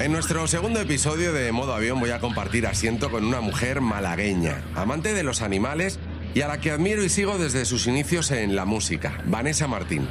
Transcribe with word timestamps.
En 0.00 0.12
nuestro 0.12 0.46
segundo 0.46 0.80
episodio 0.80 1.32
de 1.32 1.50
Modo 1.52 1.74
Avión 1.74 2.00
voy 2.00 2.10
a 2.10 2.20
compartir 2.20 2.66
asiento 2.66 3.10
con 3.10 3.24
una 3.24 3.40
mujer 3.40 3.80
malagueña, 3.80 4.62
amante 4.74 5.14
de 5.14 5.22
los 5.22 5.40
animales 5.40 5.98
y 6.34 6.42
a 6.42 6.48
la 6.48 6.58
que 6.60 6.70
admiro 6.70 7.04
y 7.04 7.08
sigo 7.08 7.38
desde 7.38 7.64
sus 7.64 7.86
inicios 7.86 8.30
en 8.32 8.56
la 8.56 8.64
música, 8.64 9.22
Vanessa 9.26 9.68
Martín. 9.68 10.08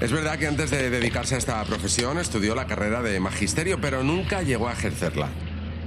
Es 0.00 0.12
verdad 0.12 0.38
que 0.38 0.46
antes 0.46 0.70
de 0.70 0.90
dedicarse 0.90 1.34
a 1.34 1.38
esta 1.38 1.62
profesión 1.64 2.18
estudió 2.18 2.54
la 2.54 2.66
carrera 2.66 3.02
de 3.02 3.20
magisterio, 3.20 3.80
pero 3.80 4.02
nunca 4.02 4.42
llegó 4.42 4.68
a 4.68 4.72
ejercerla. 4.72 5.28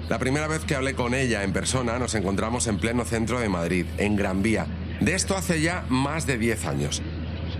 La 0.09 0.19
primera 0.19 0.47
vez 0.47 0.65
que 0.65 0.75
hablé 0.75 0.93
con 0.93 1.13
ella 1.13 1.43
en 1.43 1.53
persona 1.53 1.97
nos 1.97 2.15
encontramos 2.15 2.67
en 2.67 2.77
pleno 2.77 3.05
centro 3.05 3.39
de 3.39 3.47
Madrid, 3.47 3.85
en 3.97 4.17
Gran 4.17 4.43
Vía. 4.43 4.67
De 4.99 5.15
esto 5.15 5.38
hace 5.38 5.61
ya 5.61 5.85
más 5.88 6.27
de 6.27 6.38
10 6.38 6.65
años. 6.65 7.01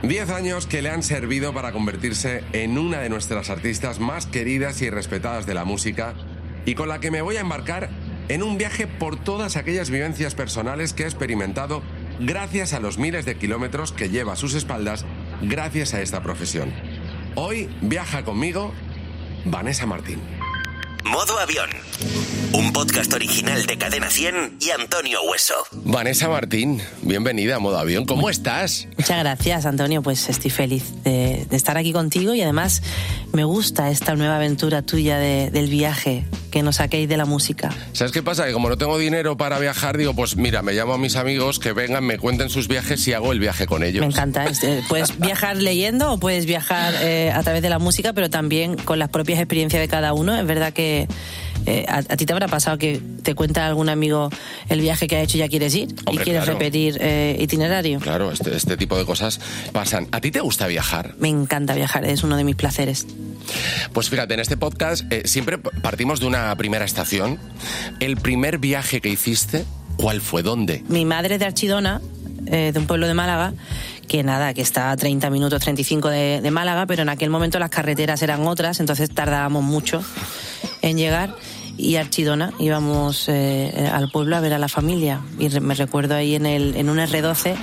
Diez 0.04 0.31
años 0.31 0.65
que 0.65 0.81
le 0.81 0.89
han 0.89 1.04
servido 1.04 1.54
para 1.54 1.71
convertirse 1.71 2.43
en 2.54 2.79
una 2.79 2.99
de 3.02 3.09
nuestras 3.09 3.52
artistas 3.52 3.99
más 3.99 4.25
queridas 4.25 4.81
y 4.81 4.89
respetadas 4.89 5.45
de 5.45 5.53
la 5.53 5.63
música 5.63 6.16
y 6.66 6.73
con 6.73 6.89
la 6.89 6.99
que 6.99 7.12
me 7.12 7.21
voy 7.21 7.38
a 7.38 7.41
embarcar 7.41 7.89
en 8.27 8.41
un 8.41 8.58
viaje 8.58 8.88
por 8.88 9.23
todas 9.23 9.58
aquellas 9.58 9.91
vivencias 9.91 10.34
personales 10.34 10.94
que 10.94 11.03
he 11.03 11.05
experimentado 11.05 11.84
gracias 12.20 12.73
a 12.73 12.80
los 12.80 12.98
miles 12.98 13.25
de 13.25 13.38
kilómetros 13.38 13.91
que 13.91 14.09
lleva 14.09 14.34
a 14.34 14.38
sus 14.38 14.55
espaldas 14.55 15.05
gracias 15.44 15.94
a 15.94 16.02
esta 16.02 16.23
profesión. 16.23 16.73
Hoy 17.36 17.70
viaja 17.81 18.23
conmigo 18.23 18.73
Vanessa 19.45 19.86
Martín. 19.86 20.20
Modo 21.03 21.38
Avión. 21.38 21.70
Un 22.53 22.73
podcast 22.73 23.13
original 23.13 23.65
de 23.65 23.77
Cadena 23.77 24.09
100 24.09 24.57
y 24.59 24.69
Antonio 24.71 25.19
Hueso. 25.23 25.53
Vanessa 25.71 26.27
Martín, 26.27 26.81
bienvenida 27.01 27.55
a 27.55 27.59
Modo 27.59 27.77
Avión. 27.79 28.05
¿Cómo 28.05 28.29
estás? 28.29 28.87
Muchas 28.97 29.19
gracias, 29.19 29.65
Antonio. 29.65 30.01
Pues 30.01 30.27
estoy 30.29 30.51
feliz 30.51 30.83
de, 31.03 31.45
de 31.49 31.55
estar 31.55 31.77
aquí 31.77 31.93
contigo 31.93 32.33
y 32.35 32.41
además 32.41 32.81
me 33.31 33.45
gusta 33.45 33.89
esta 33.89 34.15
nueva 34.15 34.35
aventura 34.35 34.81
tuya 34.81 35.17
de- 35.17 35.49
del 35.49 35.69
viaje, 35.69 36.25
que 36.52 36.61
nos 36.61 36.75
saquéis 36.77 37.08
de 37.08 37.16
la 37.17 37.25
música. 37.25 37.69
¿Sabes 37.93 38.11
qué 38.11 38.21
pasa? 38.21 38.45
Que 38.45 38.52
como 38.53 38.67
no 38.69 38.77
tengo 38.77 38.97
dinero 38.97 39.38
para 39.38 39.58
viajar, 39.58 39.97
digo, 39.97 40.13
pues 40.13 40.36
mira, 40.36 40.61
me 40.61 40.73
llamo 40.73 40.93
a 40.93 40.97
mis 40.97 41.15
amigos 41.15 41.58
que 41.59 41.71
vengan, 41.71 42.03
me 42.05 42.17
cuenten 42.17 42.49
sus 42.49 42.67
viajes 42.67 43.08
y 43.08 43.13
hago 43.13 43.31
el 43.31 43.39
viaje 43.39 43.65
con 43.65 43.83
ellos. 43.83 44.02
Me 44.02 44.08
encanta. 44.08 44.45
Eh, 44.63 44.81
Puedes 44.89 45.17
viajar 45.19 45.55
leyendo 45.58 46.11
o 46.11 46.19
puedes 46.19 46.45
viajar 46.45 46.93
eh, 47.02 47.31
a 47.33 47.41
través 47.43 47.61
de 47.61 47.69
la 47.69 47.80
música, 47.80 48.11
pero 48.13 48.30
también 48.30 48.75
con 48.75 48.99
las 48.99 49.09
propias 49.09 49.39
experiencias 49.39 49.81
de 49.81 49.88
cada 49.88 50.13
uno. 50.13 50.38
Es 50.38 50.45
verdad 50.45 50.73
que 50.73 51.08
eh, 51.66 51.86
a, 51.88 51.98
a 51.98 52.17
ti 52.17 52.26
te 52.26 52.34
habrá 52.34 52.48
pasado 52.48 52.78
que 52.78 53.02
te 53.23 53.36
cuenta 53.36 53.67
algún 53.67 53.90
amigo 53.90 54.30
el 54.70 54.81
viaje 54.81 55.08
que 55.08 55.17
ha 55.17 55.22
hecho 55.22 55.38
y 55.38 55.40
ya 55.42 55.50
quieres 55.50 55.73
ir 55.76 55.90
Hombre, 56.06 56.23
y 56.23 56.26
quieres 56.26 56.44
claro. 56.44 56.59
repetir 56.59 56.98
eh, 57.00 57.38
itinerario. 57.40 58.00
Claro, 58.00 58.31
este, 58.31 58.56
este 58.56 58.78
tipo 58.78 58.98
de 58.98 59.06
cosas 59.06 59.40
pasan. 59.72 60.08
¿A 60.12 60.22
ti 60.22 60.32
te 60.32 60.42
gusta 60.42 60.67
viajar? 60.67 61.16
Me 61.20 61.30
encanta 61.30 61.73
viajar, 61.76 62.06
es 62.06 62.23
uno 62.23 62.38
de 62.38 62.44
mis 62.44 62.56
placeres. 62.56 63.06
Pues 63.94 64.09
fíjate, 64.09 64.34
en 64.34 64.39
este 64.39 64.58
podcast 64.58 65.12
eh, 65.12 65.23
siempre 65.26 65.58
partimos 65.58 66.20
de 66.20 66.28
una 66.28 66.56
primera 66.56 66.86
estación. 66.86 67.39
El 68.00 68.17
primer 68.17 68.58
viaje 68.58 69.02
que 69.02 69.09
hiciste, 69.09 69.66
¿cuál 69.98 70.22
fue? 70.22 70.44
¿Dónde? 70.44 70.84
Mi 70.88 71.06
madre 71.06 71.38
de 71.38 71.45
Archidona, 71.45 72.02
eh, 72.48 72.72
de 72.73 72.80
un 72.80 72.88
pueblo 72.88 73.08
de 73.08 73.14
Málaga, 73.14 73.54
que 74.08 74.23
nada, 74.23 74.54
que 74.54 74.62
está 74.62 74.92
a 74.92 74.98
30 74.98 75.30
minutos, 75.30 75.62
35 75.62 76.09
de, 76.09 76.42
de 76.42 76.52
Málaga, 76.52 76.86
pero 76.86 77.04
en 77.04 77.09
aquel 77.09 77.30
momento 77.30 77.59
las 77.59 77.70
carreteras 77.70 78.22
eran 78.22 78.45
otras, 78.45 78.80
entonces 78.80 79.09
tardábamos 79.09 79.64
mucho 79.64 80.04
en 80.81 80.97
llegar. 80.97 81.35
Y 81.77 81.95
Archidona 81.95 82.53
íbamos 82.59 83.25
eh, 83.27 83.89
al 83.91 84.11
pueblo 84.11 84.35
a 84.35 84.39
ver 84.39 84.53
a 84.53 84.59
la 84.59 84.67
familia. 84.67 85.21
Y 85.39 85.47
re- 85.47 85.61
me 85.61 85.73
recuerdo 85.73 86.15
ahí 86.15 86.35
en, 86.35 86.45
el, 86.45 86.75
en 86.75 86.89
un 86.89 86.97
R12 86.97 87.55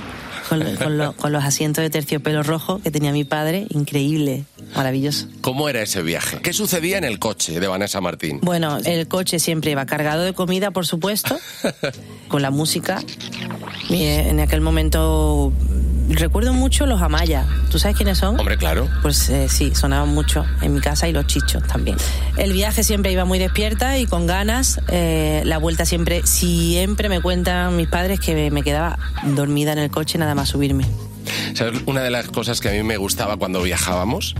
con, 0.49 0.75
con 0.77 0.97
lo- 0.97 1.13
con 1.13 1.31
los 1.31 1.43
asientos 1.43 1.83
de 1.83 1.89
terciopelo 1.89 2.43
rojo 2.43 2.79
que 2.81 2.91
tenía 2.91 3.11
mi 3.13 3.23
padre, 3.23 3.67
increíble, 3.69 4.43
maravilloso. 4.75 5.27
¿Cómo 5.41 5.69
era 5.69 5.81
ese 5.83 6.01
viaje? 6.01 6.39
¿Qué 6.41 6.53
sucedía 6.53 6.97
en 6.97 7.03
el 7.03 7.19
coche 7.19 7.59
de 7.59 7.67
Vanessa 7.67 8.01
Martín? 8.01 8.39
Bueno, 8.41 8.77
el 8.83 9.07
coche 9.07 9.39
siempre 9.39 9.71
iba 9.71 9.85
cargado 9.85 10.23
de 10.23 10.33
comida, 10.33 10.71
por 10.71 10.85
supuesto, 10.87 11.37
con 12.27 12.41
la 12.41 12.49
música. 12.51 13.01
Y, 13.89 14.03
eh, 14.03 14.29
en 14.29 14.39
aquel 14.39 14.59
momento 14.61 15.53
recuerdo 16.15 16.53
mucho 16.53 16.85
los 16.85 17.01
Amaya. 17.01 17.45
¿Tú 17.69 17.79
sabes 17.79 17.97
quiénes 17.97 18.17
son? 18.17 18.39
Hombre, 18.39 18.57
claro. 18.57 18.87
Pues 19.01 19.29
eh, 19.29 19.47
sí, 19.49 19.73
sonaban 19.75 20.09
mucho 20.09 20.45
en 20.61 20.73
mi 20.73 20.81
casa 20.81 21.07
y 21.07 21.13
los 21.13 21.27
chichos 21.27 21.63
también. 21.63 21.97
El 22.37 22.53
viaje 22.53 22.83
siempre 22.83 23.11
iba 23.11 23.25
muy 23.25 23.39
despierta 23.39 23.97
y 23.97 24.05
con 24.05 24.27
ganas. 24.27 24.81
Eh, 24.89 25.41
la 25.45 25.57
vuelta 25.57 25.85
siempre, 25.85 26.25
siempre 26.25 27.09
me 27.09 27.21
cuentan 27.21 27.75
mis 27.75 27.87
padres 27.87 28.19
que 28.19 28.51
me 28.51 28.63
quedaba 28.63 28.97
dormida 29.23 29.71
en 29.73 29.79
el 29.79 29.91
coche 29.91 30.17
nada 30.17 30.35
más 30.35 30.49
subirme. 30.49 30.85
¿Sabes 31.53 31.81
una 31.85 32.01
de 32.01 32.09
las 32.09 32.27
cosas 32.27 32.59
que 32.59 32.69
a 32.69 32.71
mí 32.71 32.83
me 32.83 32.97
gustaba 32.97 33.37
cuando 33.37 33.61
viajábamos? 33.61 34.35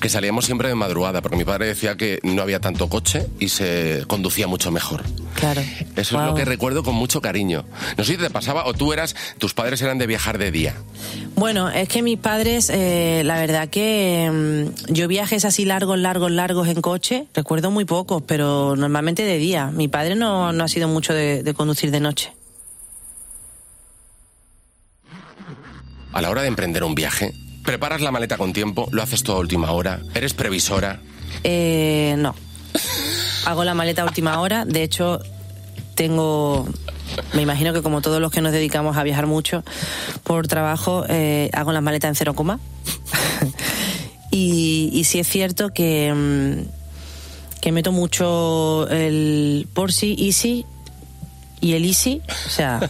Que 0.00 0.08
salíamos 0.08 0.44
siempre 0.44 0.68
de 0.68 0.74
madrugada, 0.74 1.22
porque 1.22 1.36
mi 1.36 1.44
padre 1.44 1.66
decía 1.66 1.96
que 1.96 2.20
no 2.22 2.42
había 2.42 2.60
tanto 2.60 2.88
coche 2.88 3.26
y 3.40 3.48
se 3.48 4.04
conducía 4.06 4.46
mucho 4.46 4.70
mejor. 4.70 5.02
Claro. 5.34 5.60
Eso 5.96 6.20
es 6.20 6.26
lo 6.26 6.34
que 6.34 6.44
recuerdo 6.44 6.82
con 6.82 6.94
mucho 6.94 7.20
cariño. 7.20 7.64
No 7.96 8.04
sé 8.04 8.12
si 8.12 8.18
te 8.18 8.30
pasaba 8.30 8.66
o 8.66 8.74
tú 8.74 8.92
eras, 8.92 9.14
tus 9.38 9.54
padres 9.54 9.82
eran 9.82 9.98
de 9.98 10.06
viajar 10.06 10.38
de 10.38 10.50
día. 10.50 10.74
Bueno, 11.34 11.70
es 11.70 11.88
que 11.88 12.02
mis 12.02 12.18
padres, 12.18 12.70
eh, 12.70 13.22
la 13.24 13.38
verdad 13.38 13.68
que 13.68 14.30
mm, 14.32 14.92
yo 14.92 15.06
viajes 15.08 15.44
así 15.44 15.64
largos, 15.64 15.98
largos, 15.98 16.30
largos 16.30 16.68
en 16.68 16.80
coche, 16.80 17.26
recuerdo 17.34 17.70
muy 17.70 17.84
pocos, 17.84 18.22
pero 18.26 18.74
normalmente 18.76 19.22
de 19.24 19.38
día. 19.38 19.66
Mi 19.66 19.88
padre 19.88 20.16
no, 20.16 20.52
no 20.52 20.64
ha 20.64 20.68
sido 20.68 20.88
mucho 20.88 21.14
de, 21.14 21.42
de 21.42 21.54
conducir 21.54 21.90
de 21.90 22.00
noche. 22.00 22.32
A 26.12 26.22
la 26.22 26.30
hora 26.30 26.42
de 26.42 26.48
emprender 26.48 26.84
un 26.84 26.94
viaje, 26.94 27.34
preparas 27.64 28.00
la 28.00 28.10
maleta 28.10 28.36
con 28.36 28.52
tiempo, 28.52 28.88
lo 28.92 29.02
haces 29.02 29.22
todo 29.22 29.36
a 29.36 29.40
última 29.40 29.72
hora, 29.72 30.00
eres 30.14 30.34
previsora. 30.34 31.00
Eh, 31.44 32.14
no. 32.18 32.34
Hago 33.46 33.64
la 33.64 33.74
maleta 33.74 34.02
a 34.02 34.04
última 34.04 34.40
hora. 34.40 34.64
De 34.64 34.82
hecho, 34.82 35.20
tengo. 35.94 36.68
Me 37.32 37.42
imagino 37.42 37.72
que 37.72 37.82
como 37.82 38.00
todos 38.00 38.20
los 38.20 38.30
que 38.30 38.40
nos 38.40 38.52
dedicamos 38.52 38.96
a 38.96 39.02
viajar 39.02 39.26
mucho 39.26 39.64
por 40.22 40.46
trabajo, 40.46 41.04
eh, 41.08 41.50
hago 41.52 41.72
las 41.72 41.82
maletas 41.82 42.10
en 42.10 42.14
cero 42.14 42.34
coma. 42.34 42.60
y, 44.30 45.02
sí 45.04 45.18
es 45.18 45.28
cierto 45.28 45.70
que, 45.70 46.12
mm, 46.14 47.60
que 47.60 47.72
meto 47.72 47.92
mucho 47.92 48.88
el 48.88 49.66
Porsi 49.72 50.14
Easy 50.18 50.66
y 51.60 51.72
el 51.72 51.84
Easy. 51.84 52.22
O 52.46 52.50
sea, 52.50 52.80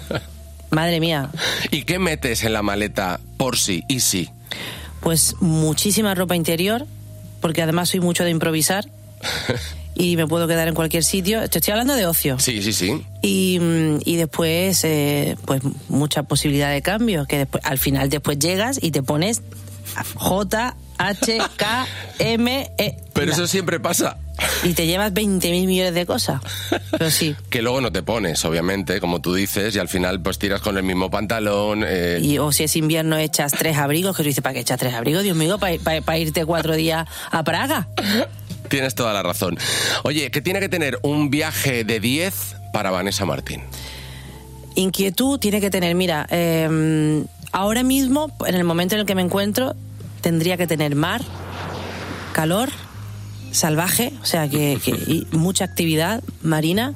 madre 0.70 1.00
mía, 1.00 1.30
¿Y 1.70 1.82
qué 1.82 1.98
metes 1.98 2.44
en 2.44 2.52
la 2.52 2.62
maleta 2.62 3.20
por 3.36 3.56
sí 3.58 3.84
y 3.88 4.00
sí? 4.00 4.30
Pues 5.00 5.36
muchísima 5.40 6.14
ropa 6.14 6.36
interior, 6.36 6.86
porque 7.40 7.62
además 7.62 7.90
soy 7.90 8.00
mucho 8.00 8.24
de 8.24 8.30
improvisar 8.30 8.84
y 9.94 10.16
me 10.16 10.26
puedo 10.26 10.46
quedar 10.46 10.68
en 10.68 10.74
cualquier 10.74 11.04
sitio. 11.04 11.48
Te 11.48 11.58
estoy 11.58 11.72
hablando 11.72 11.94
de 11.94 12.06
ocio. 12.06 12.38
Sí, 12.38 12.62
sí, 12.62 12.72
sí. 12.72 13.02
Y, 13.22 13.58
mm, 13.60 13.98
y 14.04 14.16
después, 14.16 14.84
eh, 14.84 15.36
pues 15.44 15.62
mucha 15.88 16.22
posibilidad 16.24 16.72
de 16.72 16.82
cambio, 16.82 17.26
que 17.26 17.38
después, 17.38 17.64
al 17.64 17.78
final 17.78 18.08
después 18.10 18.38
llegas 18.38 18.78
y 18.82 18.90
te 18.90 19.02
pones 19.02 19.42
J, 20.14 20.76
H, 20.98 21.38
K, 21.56 21.86
M, 22.18 22.70
E. 22.78 22.96
Pero 23.12 23.32
eso 23.32 23.46
siempre 23.46 23.80
pasa. 23.80 24.18
Y 24.64 24.74
te 24.74 24.86
llevas 24.86 25.12
20.000 25.12 25.66
millones 25.66 25.94
de 25.94 26.06
cosas. 26.06 26.40
Pero 26.90 27.10
sí. 27.10 27.34
Que 27.50 27.62
luego 27.62 27.80
no 27.80 27.90
te 27.92 28.02
pones, 28.02 28.44
obviamente, 28.44 29.00
como 29.00 29.20
tú 29.20 29.34
dices, 29.34 29.74
y 29.74 29.78
al 29.78 29.88
final 29.88 30.20
pues 30.20 30.38
tiras 30.38 30.60
con 30.60 30.76
el 30.76 30.82
mismo 30.82 31.10
pantalón. 31.10 31.84
eh, 31.86 32.18
Y, 32.22 32.38
o 32.38 32.52
si 32.52 32.64
es 32.64 32.76
invierno 32.76 33.16
echas 33.18 33.52
tres 33.52 33.76
abrigos, 33.76 34.16
que 34.16 34.22
tú 34.22 34.28
dices, 34.28 34.42
¿para 34.42 34.54
qué 34.54 34.60
echas 34.60 34.78
tres 34.78 34.94
abrigos? 34.94 35.22
Dios 35.24 35.36
mío, 35.36 35.58
para 35.58 36.18
irte 36.18 36.44
cuatro 36.44 36.74
días 36.76 37.06
a 37.30 37.42
Praga. 37.44 37.88
Tienes 38.68 38.94
toda 38.94 39.12
la 39.14 39.22
razón. 39.22 39.56
Oye, 40.04 40.30
¿qué 40.30 40.42
tiene 40.42 40.60
que 40.60 40.68
tener 40.68 40.98
un 41.02 41.30
viaje 41.30 41.84
de 41.84 42.00
10 42.00 42.56
para 42.72 42.90
Vanessa 42.90 43.24
Martín? 43.24 43.62
Inquietud 44.74 45.38
tiene 45.38 45.60
que 45.60 45.70
tener, 45.70 45.94
mira, 45.94 46.26
eh, 46.30 47.24
ahora 47.52 47.82
mismo, 47.82 48.30
en 48.46 48.54
el 48.54 48.64
momento 48.64 48.94
en 48.94 49.00
el 49.00 49.06
que 49.06 49.14
me 49.14 49.22
encuentro, 49.22 49.74
tendría 50.20 50.56
que 50.56 50.66
tener 50.66 50.94
mar, 50.94 51.22
calor, 52.32 52.68
salvaje, 53.52 54.12
o 54.22 54.26
sea, 54.26 54.48
que, 54.48 54.78
que- 54.84 54.90
y 54.90 55.26
mucha 55.32 55.64
actividad 55.64 56.22
marina 56.42 56.94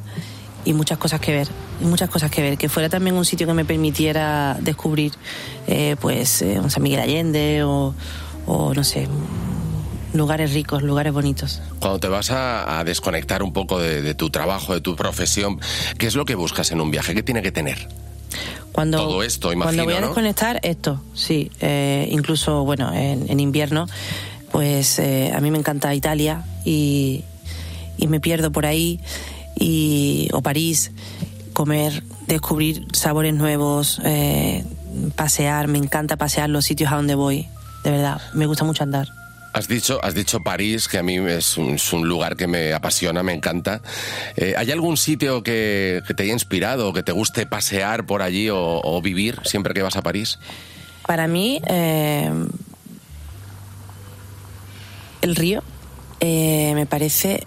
y 0.65 0.73
muchas 0.75 0.99
cosas 0.99 1.21
que 1.21 1.33
ver. 1.33 1.49
Muchas 1.81 2.09
cosas 2.11 2.31
que 2.31 2.43
ver, 2.43 2.59
que 2.59 2.69
fuera 2.69 2.89
también 2.89 3.17
un 3.17 3.25
sitio 3.25 3.47
que 3.47 3.55
me 3.55 3.65
permitiera 3.65 4.57
descubrir, 4.61 5.13
eh, 5.67 5.97
pues, 6.01 6.41
eh, 6.43 6.61
un 6.61 6.71
San 6.71 6.83
Miguel 6.85 7.01
Allende 7.01 7.65
o, 7.65 7.93
o, 8.47 8.73
no 8.73 8.85
sé, 8.85 9.09
lugares 10.13 10.53
ricos, 10.53 10.83
lugares 10.83 11.13
bonitos. 11.13 11.61
Cuando 11.81 11.99
te 11.99 12.07
vas 12.09 12.31
a, 12.31 12.79
a 12.79 12.85
desconectar 12.85 13.43
un 13.43 13.53
poco 13.53 13.81
de, 13.81 14.03
de 14.03 14.15
tu 14.15 14.31
trabajo, 14.31 14.75
de 14.75 14.81
tu 14.81 14.95
profesión, 14.95 15.59
¿qué 15.99 16.07
es 16.07 16.15
lo 16.15 16.25
que 16.25 16.35
buscas 16.37 16.71
en 16.71 16.81
un 16.81 16.91
viaje? 16.91 17.15
¿Qué 17.15 17.23
tiene 17.25 17.43
que 17.43 17.51
tener? 17.51 17.89
Cuando, 18.71 18.99
Todo 18.99 19.23
esto, 19.23 19.49
Cuando 19.49 19.65
imagino, 19.65 19.85
voy 19.85 19.95
a 19.95 20.01
¿no? 20.01 20.07
desconectar, 20.09 20.61
esto, 20.63 21.03
sí. 21.15 21.51
eh, 21.61 22.09
incluso, 22.11 22.65
bueno, 22.65 22.93
en, 22.95 23.29
en 23.31 23.41
invierno, 23.41 23.87
pues 24.53 24.99
eh, 24.99 25.33
a 25.35 25.41
mí 25.41 25.51
me 25.51 25.59
encanta 25.59 25.95
Italia 25.95 26.45
y, 26.65 27.25
y 27.97 28.07
me 28.07 28.21
pierdo 28.21 28.53
por 28.53 28.67
ahí, 28.67 29.01
y, 29.59 30.29
o 30.33 30.43
París, 30.43 30.93
comer, 31.53 32.05
descubrir 32.27 32.87
sabores 32.93 33.35
nuevos, 33.35 34.01
eh, 34.05 34.65
pasear, 35.17 35.69
me 35.69 35.79
encanta 35.79 36.17
pasear 36.17 36.51
los 36.51 36.65
sitios 36.65 36.93
a 36.93 36.97
donde 36.97 37.15
voy, 37.15 37.49
de 37.83 37.91
verdad, 37.91 38.21
me 38.35 38.47
gusta 38.47 38.65
mucho 38.65 38.85
andar. 38.85 39.09
Has 39.55 39.69
dicho, 39.69 40.01
has 40.03 40.15
dicho 40.15 40.41
París, 40.41 40.89
que 40.89 40.97
a 40.97 41.03
mí 41.03 41.17
es 41.17 41.59
un, 41.59 41.75
es 41.75 41.93
un 41.93 42.09
lugar 42.09 42.37
que 42.37 42.47
me 42.47 42.73
apasiona, 42.73 43.23
me 43.23 43.35
encanta. 43.35 43.83
Eh, 44.35 44.55
¿Hay 44.57 44.71
algún 44.71 44.97
sitio 44.97 45.43
que, 45.43 46.01
que 46.07 46.15
te 46.15 46.23
haya 46.23 46.33
inspirado, 46.33 46.95
que 46.95 47.03
te 47.03 47.13
guste 47.13 47.45
pasear 47.45 48.07
por 48.07 48.23
allí 48.23 48.49
o, 48.49 48.81
o 48.83 49.03
vivir 49.03 49.41
siempre 49.45 49.75
que 49.75 49.83
vas 49.83 49.97
a 49.97 50.03
París? 50.03 50.39
Para 51.07 51.27
mí, 51.27 51.61
eh, 51.67 52.33
el 55.23 55.35
río 55.37 55.63
eh, 56.21 56.73
me 56.75 56.87
parece 56.87 57.47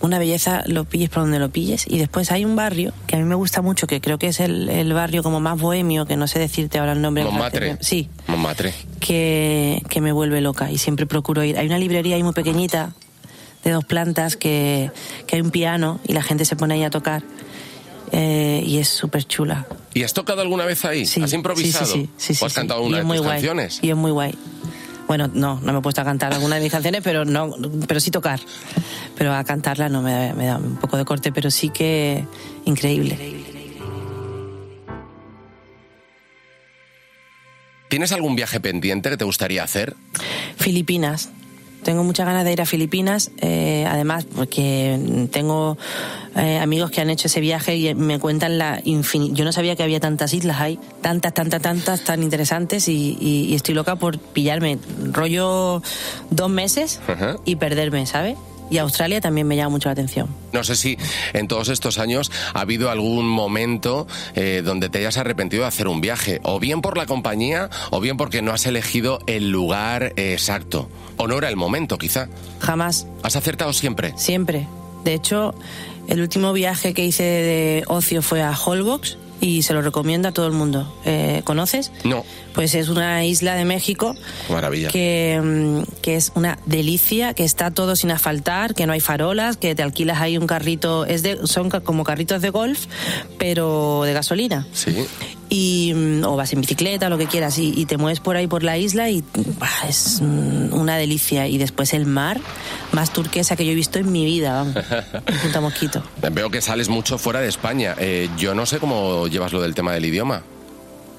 una 0.00 0.18
belleza, 0.20 0.62
lo 0.66 0.84
pilles 0.84 1.10
por 1.10 1.24
donde 1.24 1.38
lo 1.40 1.50
pilles. 1.50 1.84
Y 1.88 1.98
después 1.98 2.30
hay 2.30 2.44
un 2.44 2.54
barrio 2.56 2.92
que 3.08 3.16
a 3.16 3.18
mí 3.18 3.24
me 3.24 3.34
gusta 3.34 3.62
mucho, 3.62 3.86
que 3.88 4.00
creo 4.00 4.16
que 4.18 4.28
es 4.28 4.38
el, 4.40 4.68
el 4.68 4.92
barrio 4.92 5.22
como 5.24 5.40
más 5.40 5.60
bohemio, 5.60 6.06
que 6.06 6.16
no 6.16 6.26
sé 6.28 6.38
decirte 6.38 6.78
ahora 6.78 6.92
el 6.92 7.02
nombre. 7.02 7.24
Montmartre. 7.24 7.76
Sí, 7.80 8.08
Montmartre. 8.28 8.72
que, 9.00 9.82
que 9.88 10.00
me 10.00 10.12
vuelve 10.12 10.40
loca 10.40 10.70
y 10.70 10.78
siempre 10.78 11.04
procuro 11.06 11.42
ir. 11.42 11.58
Hay 11.58 11.66
una 11.66 11.78
librería 11.78 12.14
ahí 12.16 12.22
muy 12.22 12.32
pequeñita, 12.32 12.94
de 13.64 13.72
dos 13.72 13.84
plantas, 13.84 14.36
que, 14.36 14.92
que 15.26 15.34
hay 15.36 15.42
un 15.42 15.50
piano 15.50 15.98
y 16.06 16.12
la 16.12 16.22
gente 16.22 16.44
se 16.44 16.54
pone 16.54 16.74
ahí 16.74 16.84
a 16.84 16.90
tocar. 16.90 17.24
eh, 18.12 18.62
y 18.64 18.78
es 18.78 18.88
súper 18.88 19.24
chula. 19.24 19.66
¿Y 19.94 20.04
has 20.04 20.14
tocado 20.14 20.42
alguna 20.42 20.64
vez 20.64 20.84
ahí? 20.84 21.06
Sí, 21.06 21.20
¿Has 21.20 21.32
improvisado? 21.32 21.86
Sí, 21.86 22.08
sí, 22.16 22.34
sí, 22.34 22.34
sí, 22.36 22.44
¿O 22.44 22.46
has 22.46 22.52
sí, 22.52 22.56
cantado 22.56 22.82
sí. 22.82 22.86
una 22.86 22.98
de 22.98 23.04
tus 23.04 23.16
guay. 23.18 23.30
canciones? 23.30 23.80
Y 23.82 23.90
es 23.90 23.96
muy 23.96 24.12
guay. 24.12 24.32
Bueno, 25.08 25.26
no, 25.26 25.58
no 25.60 25.72
me 25.72 25.78
he 25.78 25.82
puesto 25.82 26.02
a 26.02 26.04
cantar 26.04 26.34
alguna 26.34 26.56
de 26.56 26.60
mis 26.60 26.70
canciones, 26.70 27.00
pero 27.02 27.24
no, 27.24 27.54
pero 27.88 27.98
sí 27.98 28.10
tocar. 28.10 28.38
Pero 29.16 29.34
a 29.34 29.42
cantarla 29.42 29.88
no 29.88 30.02
me 30.02 30.34
me 30.34 30.46
da 30.46 30.58
un 30.58 30.76
poco 30.76 30.96
de 30.98 31.04
corte, 31.04 31.32
pero 31.32 31.50
sí 31.50 31.70
que 31.70 32.24
increíble. 32.66 33.18
¿Tienes 37.88 38.12
algún 38.12 38.36
viaje 38.36 38.60
pendiente 38.60 39.08
que 39.08 39.16
te 39.16 39.24
gustaría 39.24 39.62
hacer? 39.62 39.96
Filipinas. 40.56 41.30
Tengo 41.82 42.04
muchas 42.04 42.26
ganas 42.26 42.44
de 42.44 42.52
ir 42.52 42.60
a 42.60 42.66
Filipinas, 42.66 43.30
eh, 43.40 43.86
además 43.88 44.26
porque 44.36 45.28
tengo 45.32 45.78
eh, 46.36 46.58
amigos 46.58 46.90
que 46.90 47.00
han 47.00 47.08
hecho 47.08 47.28
ese 47.28 47.40
viaje 47.40 47.76
y 47.76 47.94
me 47.94 48.18
cuentan 48.18 48.58
la 48.58 48.80
infinidad. 48.84 49.34
Yo 49.34 49.44
no 49.44 49.52
sabía 49.52 49.74
que 49.76 49.82
había 49.84 50.00
tantas 50.00 50.34
islas, 50.34 50.60
hay 50.60 50.78
tantas, 51.00 51.32
tantas, 51.34 51.62
tantas, 51.62 52.02
tan 52.04 52.22
interesantes 52.22 52.88
y, 52.88 53.16
y- 53.20 53.46
y 53.48 53.54
estoy 53.54 53.74
loca 53.74 53.96
por 53.96 54.18
pillarme 54.18 54.78
rollo 55.12 55.82
dos 56.30 56.50
meses 56.50 57.00
Ajá. 57.08 57.36
y 57.44 57.56
perderme, 57.56 58.04
¿sabes? 58.06 58.36
Y 58.70 58.78
Australia 58.78 59.20
también 59.20 59.46
me 59.46 59.56
llama 59.56 59.70
mucho 59.70 59.88
la 59.88 59.92
atención. 59.92 60.28
No 60.52 60.62
sé 60.64 60.76
si 60.76 60.98
en 61.32 61.48
todos 61.48 61.68
estos 61.68 61.98
años 61.98 62.30
ha 62.54 62.60
habido 62.60 62.90
algún 62.90 63.28
momento 63.28 64.06
eh, 64.34 64.62
donde 64.64 64.88
te 64.88 64.98
hayas 64.98 65.16
arrepentido 65.16 65.62
de 65.62 65.68
hacer 65.68 65.88
un 65.88 66.00
viaje, 66.00 66.40
o 66.42 66.60
bien 66.60 66.82
por 66.82 66.96
la 66.96 67.06
compañía, 67.06 67.70
o 67.90 68.00
bien 68.00 68.16
porque 68.16 68.42
no 68.42 68.52
has 68.52 68.66
elegido 68.66 69.20
el 69.26 69.50
lugar 69.50 70.12
eh, 70.16 70.32
exacto, 70.32 70.88
o 71.16 71.26
no 71.26 71.38
era 71.38 71.48
el 71.48 71.56
momento, 71.56 71.98
quizá. 71.98 72.28
Jamás, 72.60 73.06
¿Has 73.22 73.36
acertado 73.36 73.72
siempre? 73.72 74.12
siempre. 74.16 74.66
De 75.04 75.14
hecho, 75.14 75.54
el 76.08 76.20
último 76.20 76.52
viaje 76.52 76.92
que 76.92 77.04
hice 77.04 77.22
de 77.22 77.84
ocio 77.86 78.20
fue 78.22 78.42
a 78.42 78.52
Holbox 78.56 79.16
y 79.40 79.62
se 79.62 79.74
lo 79.74 79.82
recomiendo 79.82 80.28
a 80.28 80.32
todo 80.32 80.46
el 80.46 80.52
mundo. 80.52 80.92
Eh, 81.04 81.42
¿Conoces? 81.44 81.92
No. 82.04 82.24
Pues 82.54 82.74
es 82.74 82.88
una 82.88 83.24
isla 83.24 83.54
de 83.54 83.64
México 83.64 84.14
maravilla. 84.48 84.88
que, 84.88 85.40
mm, 85.42 86.00
que 86.02 86.16
es 86.16 86.32
una 86.34 86.58
delicia, 86.66 87.34
que 87.34 87.44
está 87.44 87.70
todo 87.70 87.96
sin 87.96 88.10
asfaltar, 88.10 88.74
que 88.74 88.86
no 88.86 88.92
hay 88.92 89.00
farolas, 89.00 89.56
que 89.56 89.74
te 89.74 89.82
alquilas 89.82 90.20
ahí 90.20 90.38
un 90.38 90.46
carrito, 90.46 91.06
es 91.06 91.22
de, 91.22 91.46
son 91.46 91.70
como 91.70 92.04
carritos 92.04 92.42
de 92.42 92.50
golf, 92.50 92.86
pero 93.38 94.02
de 94.04 94.12
gasolina. 94.12 94.66
Sí. 94.72 95.06
Y, 95.50 95.92
mm, 95.94 96.24
o 96.24 96.36
vas 96.36 96.52
en 96.52 96.60
bicicleta, 96.60 97.08
lo 97.08 97.16
que 97.16 97.26
quieras, 97.26 97.58
y, 97.58 97.72
y 97.74 97.86
te 97.86 97.96
mueves 97.96 98.20
por 98.20 98.36
ahí 98.36 98.46
por 98.46 98.62
la 98.62 98.76
isla 98.76 99.08
y 99.08 99.24
bah, 99.58 99.70
es 99.88 100.20
mm, 100.20 100.74
una 100.74 100.96
delicia. 100.96 101.46
Y 101.46 101.56
después 101.58 101.94
el 101.94 102.04
mar, 102.06 102.38
más 102.92 103.12
turquesa 103.12 103.56
que 103.56 103.64
yo 103.64 103.72
he 103.72 103.74
visto 103.74 103.98
en 103.98 104.12
mi 104.12 104.24
vida, 104.26 104.52
vamos, 104.52 104.74
Punta 105.42 105.60
Mosquito. 105.60 106.02
Veo 106.32 106.50
que 106.50 106.60
sales 106.60 106.88
mucho 106.90 107.16
fuera 107.18 107.40
de 107.40 107.48
España. 107.48 107.94
Eh, 107.98 108.28
yo 108.36 108.54
no 108.54 108.66
sé 108.66 108.78
cómo 108.78 109.26
llevas 109.26 109.52
lo 109.52 109.62
del 109.62 109.74
tema 109.74 109.92
del 109.94 110.04
idioma. 110.04 110.42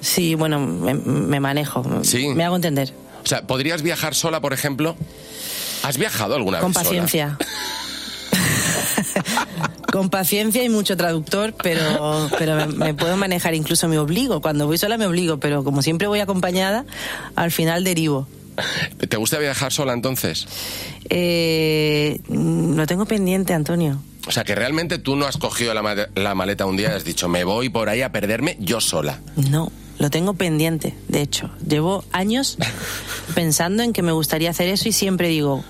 Sí, 0.00 0.34
bueno, 0.34 0.60
me, 0.60 0.94
me 0.94 1.40
manejo, 1.40 1.84
Sí. 2.04 2.28
me 2.28 2.44
hago 2.44 2.56
entender. 2.56 2.94
O 3.24 3.26
sea, 3.26 3.42
¿podrías 3.46 3.82
viajar 3.82 4.14
sola, 4.14 4.40
por 4.40 4.52
ejemplo? 4.52 4.96
¿Has 5.82 5.98
viajado 5.98 6.36
alguna 6.36 6.60
Con 6.60 6.72
vez 6.72 6.86
sola? 6.86 7.02
paciencia. 7.02 7.38
Con 9.92 10.08
paciencia 10.10 10.62
y 10.62 10.68
mucho 10.68 10.96
traductor, 10.96 11.54
pero, 11.62 12.28
pero 12.38 12.54
me, 12.56 12.66
me 12.66 12.94
puedo 12.94 13.16
manejar, 13.16 13.54
incluso 13.54 13.88
me 13.88 13.98
obligo. 13.98 14.40
Cuando 14.40 14.66
voy 14.66 14.78
sola 14.78 14.96
me 14.98 15.06
obligo, 15.06 15.38
pero 15.38 15.64
como 15.64 15.82
siempre 15.82 16.06
voy 16.08 16.20
acompañada, 16.20 16.84
al 17.36 17.50
final 17.50 17.84
derivo. 17.84 18.26
¿Te 19.08 19.16
gusta 19.16 19.38
viajar 19.38 19.72
sola 19.72 19.92
entonces? 19.94 20.46
Eh, 21.08 22.20
lo 22.28 22.86
tengo 22.86 23.06
pendiente, 23.06 23.54
Antonio. 23.54 24.00
O 24.26 24.32
sea, 24.32 24.44
que 24.44 24.54
realmente 24.54 24.98
tú 24.98 25.16
no 25.16 25.26
has 25.26 25.38
cogido 25.38 25.72
la, 25.74 25.82
ma- 25.82 25.94
la 26.14 26.34
maleta 26.34 26.66
un 26.66 26.76
día 26.76 26.90
y 26.90 26.92
has 26.96 27.04
dicho, 27.04 27.28
me 27.28 27.44
voy 27.44 27.68
por 27.70 27.88
ahí 27.88 28.02
a 28.02 28.12
perderme 28.12 28.56
yo 28.60 28.80
sola. 28.80 29.20
No, 29.50 29.72
lo 29.98 30.10
tengo 30.10 30.34
pendiente, 30.34 30.94
de 31.08 31.22
hecho. 31.22 31.50
Llevo 31.66 32.04
años 32.12 32.58
pensando 33.34 33.82
en 33.82 33.92
que 33.92 34.02
me 34.02 34.12
gustaría 34.12 34.50
hacer 34.50 34.68
eso 34.68 34.88
y 34.88 34.92
siempre 34.92 35.28
digo, 35.28 35.64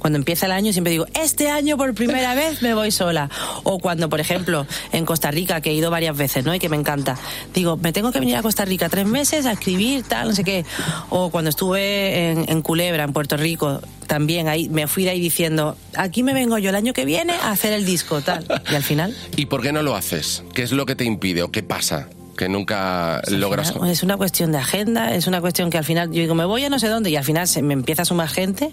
cuando 0.00 0.18
empieza 0.18 0.46
el 0.46 0.52
año, 0.52 0.72
siempre 0.72 0.90
digo, 0.90 1.06
este 1.14 1.48
año 1.50 1.76
por 1.76 1.94
primera 1.94 2.34
vez 2.34 2.60
me 2.62 2.74
voy 2.74 2.90
sola. 2.90 3.30
O 3.62 3.78
cuando, 3.78 4.08
por 4.08 4.18
ejemplo, 4.18 4.66
en 4.90 5.04
Costa 5.06 5.30
Rica, 5.30 5.60
que 5.60 5.70
he 5.70 5.74
ido 5.74 5.90
varias 5.90 6.16
veces, 6.16 6.44
¿no? 6.44 6.52
Y 6.54 6.58
que 6.58 6.68
me 6.68 6.76
encanta. 6.76 7.16
Digo, 7.54 7.76
me 7.76 7.92
tengo 7.92 8.10
que 8.10 8.18
venir 8.18 8.34
a 8.36 8.42
Costa 8.42 8.64
Rica 8.64 8.88
tres 8.88 9.06
meses 9.06 9.46
a 9.46 9.52
escribir, 9.52 10.02
tal, 10.02 10.28
no 10.28 10.34
sé 10.34 10.42
qué. 10.42 10.64
O 11.10 11.30
cuando 11.30 11.50
estuve 11.50 12.30
en, 12.30 12.44
en 12.48 12.62
Culebra, 12.62 13.04
en 13.04 13.12
Puerto 13.12 13.36
Rico, 13.36 13.80
también 14.06 14.48
ahí 14.48 14.68
me 14.68 14.88
fui 14.88 15.04
de 15.04 15.10
ahí 15.10 15.20
diciendo, 15.20 15.76
aquí 15.96 16.22
me 16.24 16.34
vengo 16.34 16.58
yo 16.58 16.70
el 16.70 16.76
año 16.76 16.92
que 16.92 17.04
viene 17.04 17.34
a 17.34 17.50
hacer 17.52 17.72
el 17.72 17.84
disco, 17.86 18.20
tal. 18.22 18.44
Y 18.70 18.74
al 18.74 18.82
final... 18.82 19.14
¿Y 19.36 19.46
por 19.46 19.62
qué 19.62 19.72
no 19.72 19.82
lo 19.82 19.94
haces? 19.94 20.42
¿Qué 20.54 20.62
es 20.62 20.72
lo 20.72 20.86
que 20.86 20.96
te 20.96 21.04
impide 21.04 21.42
o 21.42 21.50
qué 21.52 21.62
pasa? 21.62 22.08
Que 22.36 22.48
nunca 22.48 23.20
Pues 23.24 23.36
logras... 23.38 23.72
final, 23.72 23.90
es 23.90 24.02
una 24.02 24.16
cuestión 24.16 24.50
de 24.50 24.58
agenda, 24.58 25.14
es 25.14 25.26
una 25.26 25.40
cuestión 25.42 25.68
que 25.70 25.76
al 25.78 25.84
final 25.84 26.08
yo 26.10 26.22
digo, 26.22 26.34
me 26.34 26.44
voy 26.46 26.64
a 26.64 26.70
no 26.70 26.78
sé 26.78 26.88
dónde 26.88 27.10
y 27.10 27.16
al 27.16 27.24
final 27.24 27.46
se 27.46 27.60
me 27.62 27.74
empieza 27.74 28.02
a 28.02 28.04
sumar 28.06 28.28
gente. 28.28 28.70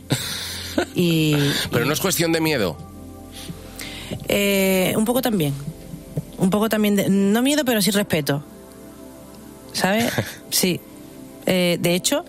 Y 0.96 1.36
Pero 1.72 1.86
no 1.86 1.94
es 1.94 2.00
cuestión 2.00 2.32
de 2.32 2.42
miedo. 2.42 2.78
eh, 4.28 4.94
un 4.98 5.06
poco 5.06 5.22
también. 5.22 5.54
Un 6.38 6.50
poco 6.50 6.70
también, 6.70 6.96
de, 6.96 7.10
no 7.10 7.42
miedo, 7.42 7.64
pero 7.66 7.82
sí 7.82 7.92
respeto. 7.92 8.44
¿Sabes? 9.74 10.12
Sí. 10.50 10.80
Eh, 11.46 11.78
de 11.80 11.96
hecho, 11.96 12.26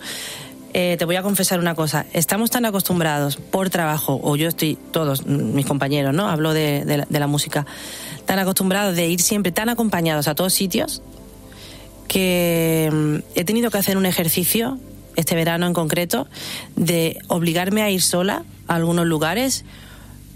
eh, 0.74 0.96
te 0.98 1.04
voy 1.04 1.16
a 1.16 1.22
confesar 1.22 1.58
una 1.60 1.74
cosa. 1.74 2.06
Estamos 2.12 2.50
tan 2.50 2.64
acostumbrados 2.66 3.36
por 3.36 3.68
trabajo, 3.70 4.20
o 4.22 4.36
yo 4.36 4.48
estoy, 4.48 4.78
todos 4.92 5.26
mis 5.26 5.66
compañeros, 5.66 6.14
¿no? 6.14 6.28
Hablo 6.28 6.52
de, 6.54 6.84
de 6.84 6.98
la, 6.98 7.06
de 7.08 7.18
la 7.20 7.26
música. 7.26 7.66
Tan 8.26 8.38
acostumbrados 8.38 8.94
de 8.94 9.06
ir 9.08 9.20
siempre 9.20 9.50
tan 9.52 9.68
acompañados 9.70 10.28
a 10.28 10.34
todos 10.34 10.52
sitios 10.52 11.02
que 12.06 12.88
mm, 12.92 13.16
he 13.34 13.44
tenido 13.44 13.70
que 13.70 13.78
hacer 13.78 13.96
un 13.96 14.06
ejercicio 14.06 14.78
este 15.18 15.34
verano 15.34 15.66
en 15.66 15.74
concreto 15.74 16.28
de 16.76 17.18
obligarme 17.26 17.82
a 17.82 17.90
ir 17.90 18.00
sola 18.00 18.44
a 18.68 18.76
algunos 18.76 19.04
lugares 19.04 19.64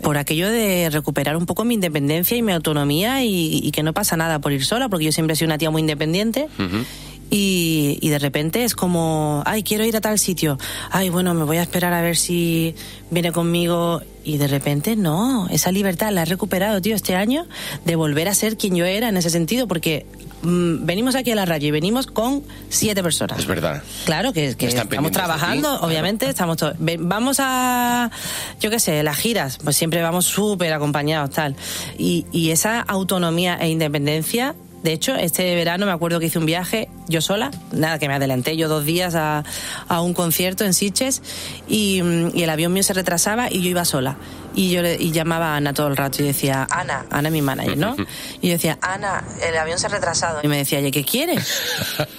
por 0.02 0.18
aquello 0.18 0.50
de 0.50 0.90
recuperar 0.90 1.36
un 1.36 1.46
poco 1.46 1.64
mi 1.64 1.74
independencia 1.74 2.36
y 2.36 2.42
mi 2.42 2.50
autonomía 2.50 3.22
y, 3.22 3.60
y 3.62 3.70
que 3.70 3.84
no 3.84 3.92
pasa 3.92 4.16
nada 4.16 4.40
por 4.40 4.50
ir 4.52 4.64
sola 4.64 4.88
porque 4.88 5.04
yo 5.04 5.12
siempre 5.12 5.34
he 5.34 5.36
sido 5.36 5.46
una 5.46 5.58
tía 5.58 5.70
muy 5.70 5.80
independiente 5.80 6.48
y, 7.32 7.96
y 8.02 8.10
de 8.10 8.18
repente 8.18 8.62
es 8.62 8.74
como 8.74 9.42
ay 9.46 9.62
quiero 9.62 9.84
ir 9.86 9.96
a 9.96 10.02
tal 10.02 10.18
sitio 10.18 10.58
ay 10.90 11.08
bueno 11.08 11.32
me 11.32 11.44
voy 11.44 11.56
a 11.56 11.62
esperar 11.62 11.94
a 11.94 12.02
ver 12.02 12.18
si 12.18 12.74
viene 13.10 13.32
conmigo 13.32 14.02
y 14.22 14.36
de 14.36 14.48
repente 14.48 14.96
no 14.96 15.48
esa 15.48 15.72
libertad 15.72 16.12
la 16.12 16.22
he 16.22 16.24
recuperado 16.26 16.82
tío 16.82 16.94
este 16.94 17.16
año 17.16 17.46
de 17.86 17.96
volver 17.96 18.28
a 18.28 18.34
ser 18.34 18.58
quien 18.58 18.76
yo 18.76 18.84
era 18.84 19.08
en 19.08 19.16
ese 19.16 19.30
sentido 19.30 19.66
porque 19.66 20.04
mm, 20.42 20.84
venimos 20.84 21.14
aquí 21.14 21.30
a 21.30 21.34
la 21.34 21.46
raya 21.46 21.68
y 21.68 21.70
venimos 21.70 22.06
con 22.06 22.42
siete 22.68 23.02
personas 23.02 23.38
Es 23.38 23.46
verdad. 23.46 23.82
Claro, 24.04 24.34
que, 24.34 24.54
que 24.54 24.66
estamos 24.66 25.10
trabajando, 25.10 25.80
obviamente, 25.80 26.28
estamos 26.28 26.58
todos. 26.58 26.74
Vamos 26.78 27.38
a, 27.40 28.10
yo 28.60 28.68
qué 28.70 28.78
sé, 28.78 29.02
las 29.02 29.16
giras, 29.16 29.58
pues 29.62 29.76
siempre 29.76 30.02
vamos 30.02 30.26
súper 30.26 30.72
acompañados, 30.72 31.30
tal. 31.30 31.56
Y, 31.98 32.26
y 32.32 32.50
esa 32.50 32.80
autonomía 32.80 33.56
e 33.60 33.68
independencia, 33.68 34.54
de 34.82 34.92
hecho, 34.92 35.14
este 35.14 35.54
verano 35.54 35.86
me 35.86 35.92
acuerdo 35.92 36.18
que 36.18 36.26
hice 36.26 36.38
un 36.38 36.46
viaje 36.46 36.88
yo 37.08 37.20
sola, 37.20 37.50
nada, 37.72 37.98
que 37.98 38.08
me 38.08 38.14
adelanté 38.14 38.56
yo 38.56 38.68
dos 38.68 38.84
días 38.84 39.14
a, 39.14 39.44
a 39.88 40.00
un 40.00 40.14
concierto 40.14 40.64
en 40.64 40.74
Sitges 40.74 41.22
y, 41.68 42.02
mm, 42.02 42.30
y 42.36 42.42
el 42.42 42.50
avión 42.50 42.72
mío 42.72 42.82
se 42.82 42.92
retrasaba 42.94 43.50
y 43.50 43.62
yo 43.62 43.68
iba 43.70 43.84
sola. 43.84 44.16
Y 44.54 44.70
yo 44.70 44.82
le- 44.82 44.96
y 45.00 45.12
llamaba 45.12 45.54
a 45.54 45.56
Ana 45.56 45.72
todo 45.72 45.86
el 45.88 45.96
rato 45.96 46.22
y 46.22 46.26
decía, 46.26 46.66
Ana, 46.70 47.06
Ana 47.10 47.28
es 47.28 47.32
mi 47.32 47.40
manager, 47.40 47.76
¿no? 47.78 47.96
Y 48.42 48.48
yo 48.48 48.52
decía, 48.52 48.76
Ana, 48.82 49.24
el 49.42 49.56
avión 49.56 49.78
se 49.78 49.86
ha 49.86 49.88
retrasado. 49.88 50.40
Y 50.42 50.48
me 50.48 50.58
decía, 50.58 50.78
¿y 50.80 50.90
qué 50.90 51.04
quieres? 51.04 51.48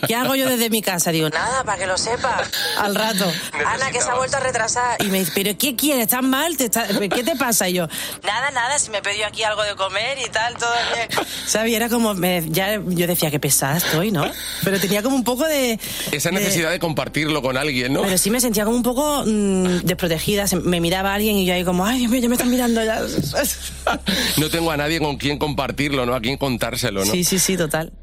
¿Qué 0.08 0.16
hago 0.16 0.34
yo 0.34 0.50
desde 0.50 0.70
mi 0.72 0.82
casa? 0.82 1.12
Digo, 1.12 1.30
nada, 1.30 1.64
para 1.64 1.78
que 1.78 1.86
lo 1.86 1.96
sepa. 1.98 2.42
Al 2.80 2.96
rato, 2.96 3.32
Ana, 3.68 3.92
que 3.92 4.02
se 4.02 4.10
ha 4.10 4.16
vuelto 4.16 4.38
a 4.38 4.40
retrasar. 4.40 4.98
Y 5.04 5.10
me 5.10 5.20
dice, 5.20 5.32
¿pero 5.36 5.56
qué 5.60 5.76
quieres? 5.76 6.04
¿Estás 6.06 6.24
mal? 6.24 6.58
¿Te 6.58 6.66
está- 6.66 6.88
¿Qué 6.88 7.24
te 7.24 7.36
pasa? 7.36 7.70
Y 7.70 7.74
yo, 7.74 7.88
nada, 8.24 8.50
nada, 8.50 8.80
si 8.80 8.90
me 8.90 9.02
pidió 9.04 9.28
aquí 9.28 9.44
algo 9.44 9.62
de 9.62 9.76
comer 9.76 10.18
y 10.26 10.30
tal, 10.32 10.56
todo 10.58 10.72
bien. 10.96 11.10
¿Sabes? 11.46 11.72
Y 11.72 11.76
era 11.76 11.88
como, 11.88 12.16
me- 12.16 12.44
ya, 12.50 12.82
yo 12.84 13.06
decía, 13.06 13.30
qué 13.30 13.40
pesada 13.40 13.78
estoy, 13.78 14.10
¿no? 14.10 14.26
Pero 14.64 14.80
tenía 14.84 15.02
como 15.02 15.16
un 15.16 15.24
poco 15.24 15.48
de... 15.48 15.80
Esa 16.12 16.30
necesidad 16.30 16.70
de 16.70 16.80
compartirlo 16.80 17.42
con 17.42 17.56
alguien, 17.56 17.94
¿no? 17.94 18.02
Pero 18.02 18.18
sí 18.18 18.30
me 18.30 18.42
sentía 18.42 18.66
como 18.66 18.76
un 18.76 18.84
poco 18.84 19.24
mm, 19.26 19.86
desprotegida. 19.86 20.46
Me 20.62 20.82
miraba 20.82 21.14
alguien 21.14 21.38
y 21.38 21.46
yo 21.46 21.54
ahí 21.54 21.64
como, 21.64 21.86
ay, 21.86 22.00
Dios 22.00 22.12
mío, 22.12 22.22
ya 22.22 22.28
me 22.28 22.36
están 22.36 22.50
mirando 22.50 22.84
ya. 22.84 23.02
No 24.38 24.50
tengo 24.50 24.72
a 24.72 24.78
nadie 24.78 25.00
con 25.00 25.18
quien 25.18 25.38
compartirlo, 25.38 26.06
¿no? 26.06 26.14
A 26.14 26.22
quien 26.22 26.38
contárselo, 26.38 27.06
¿no? 27.06 27.12
Sí, 27.12 27.24
sí, 27.24 27.40
sí, 27.40 27.56
total. 27.56 27.94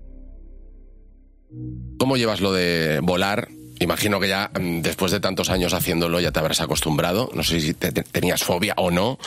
¿Cómo 1.98 2.16
llevas 2.16 2.40
lo 2.40 2.52
de 2.52 3.00
volar? 3.02 3.48
Imagino 3.80 4.20
que 4.20 4.28
ya 4.28 4.50
mm, 4.58 4.82
después 4.82 5.10
de 5.10 5.18
tantos 5.20 5.50
años 5.50 5.72
haciéndolo 5.74 6.20
ya 6.20 6.30
te 6.30 6.38
habrás 6.38 6.60
acostumbrado. 6.60 7.30
No 7.34 7.42
sé 7.42 7.60
si 7.60 7.74
te- 7.74 7.90
te- 7.92 8.02
tenías 8.04 8.44
fobia 8.44 8.74
o 8.76 8.90
no. 8.90 9.18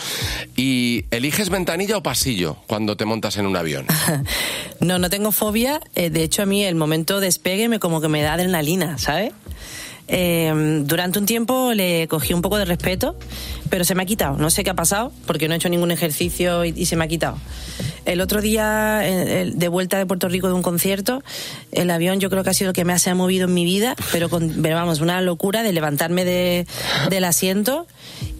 ¿Y 0.55 1.05
eliges 1.11 1.49
ventanilla 1.49 1.97
o 1.97 2.03
pasillo 2.03 2.57
cuando 2.67 2.95
te 2.95 3.03
montas 3.05 3.37
en 3.37 3.45
un 3.47 3.57
avión? 3.57 3.85
No, 4.79 4.99
no 4.99 5.09
tengo 5.09 5.31
fobia. 5.31 5.79
Eh, 5.95 6.09
de 6.09 6.23
hecho, 6.23 6.41
a 6.41 6.45
mí 6.45 6.63
el 6.65 6.75
momento 6.75 7.21
despegue 7.21 7.69
me 7.69 7.79
como 7.79 8.01
que 8.01 8.09
me 8.09 8.21
da 8.21 8.33
adrenalina, 8.33 8.97
¿sabes? 8.97 9.31
Eh, 10.09 10.81
durante 10.83 11.19
un 11.19 11.25
tiempo 11.25 11.73
le 11.73 12.07
cogí 12.09 12.33
un 12.33 12.41
poco 12.41 12.57
de 12.57 12.65
respeto, 12.65 13.15
pero 13.69 13.85
se 13.85 13.95
me 13.95 14.03
ha 14.03 14.05
quitado. 14.05 14.35
No 14.37 14.49
sé 14.49 14.65
qué 14.65 14.71
ha 14.71 14.73
pasado, 14.75 15.13
porque 15.25 15.47
no 15.47 15.53
he 15.53 15.57
hecho 15.57 15.69
ningún 15.69 15.91
ejercicio 15.91 16.65
y, 16.65 16.73
y 16.75 16.85
se 16.85 16.97
me 16.97 17.05
ha 17.05 17.07
quitado. 17.07 17.37
El 18.05 18.19
otro 18.21 18.41
día, 18.41 18.97
de 18.99 19.67
vuelta 19.69 19.97
de 19.97 20.05
Puerto 20.05 20.27
Rico 20.27 20.47
de 20.47 20.53
un 20.53 20.61
concierto, 20.61 21.23
el 21.71 21.89
avión 21.89 22.19
yo 22.19 22.29
creo 22.29 22.43
que 22.43 22.49
ha 22.49 22.53
sido 22.53 22.71
el 22.71 22.75
que 22.75 22.83
más 22.85 23.01
se 23.01 23.09
ha 23.09 23.15
movido 23.15 23.45
en 23.47 23.53
mi 23.53 23.63
vida, 23.63 23.95
pero 24.11 24.29
con, 24.29 24.61
pero 24.61 24.75
vamos, 24.75 24.99
una 24.99 25.21
locura 25.21 25.63
de 25.63 25.71
levantarme 25.71 26.25
de- 26.25 26.67
del 27.09 27.23
asiento 27.23 27.87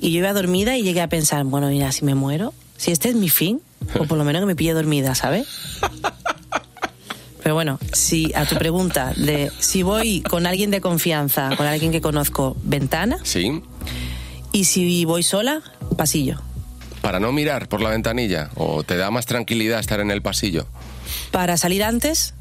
y 0.01 0.11
yo 0.11 0.19
iba 0.19 0.33
dormida 0.33 0.77
y 0.77 0.83
llegué 0.83 1.01
a 1.01 1.07
pensar, 1.07 1.43
bueno, 1.45 1.69
mira, 1.69 1.91
si 1.93 2.03
me 2.03 2.13
muero, 2.13 2.53
si 2.77 2.91
este 2.91 3.07
es 3.09 3.15
mi 3.15 3.29
fin, 3.29 3.61
o 3.97 4.03
por 4.05 4.17
lo 4.17 4.25
menos 4.25 4.41
que 4.41 4.45
me 4.47 4.55
pille 4.55 4.73
dormida, 4.73 5.15
¿sabes? 5.15 5.47
Pero 7.41 7.55
bueno, 7.55 7.77
si 7.91 8.31
a 8.35 8.45
tu 8.45 8.55
pregunta 8.55 9.13
de 9.17 9.51
si 9.59 9.81
voy 9.83 10.21
con 10.21 10.45
alguien 10.45 10.71
de 10.71 10.79
confianza, 10.81 11.51
con 11.57 11.67
alguien 11.67 11.91
que 11.91 11.99
conozco, 12.01 12.55
ventana, 12.63 13.17
Sí. 13.23 13.61
y 14.53 14.63
si 14.65 15.03
voy 15.05 15.23
sola, 15.23 15.61
pasillo. 15.97 16.41
Para 17.03 17.19
no 17.19 17.33
mirar 17.33 17.67
por 17.67 17.81
la 17.81 17.89
ventanilla. 17.89 18.49
¿O 18.55 18.83
te 18.83 18.95
da 18.95 19.11
más 19.11 19.25
tranquilidad 19.25 19.81
estar 19.81 19.99
en 19.99 20.09
el 20.09 20.21
pasillo? 20.21 20.65
Para 21.31 21.57
salir 21.57 21.83
antes. 21.83 22.33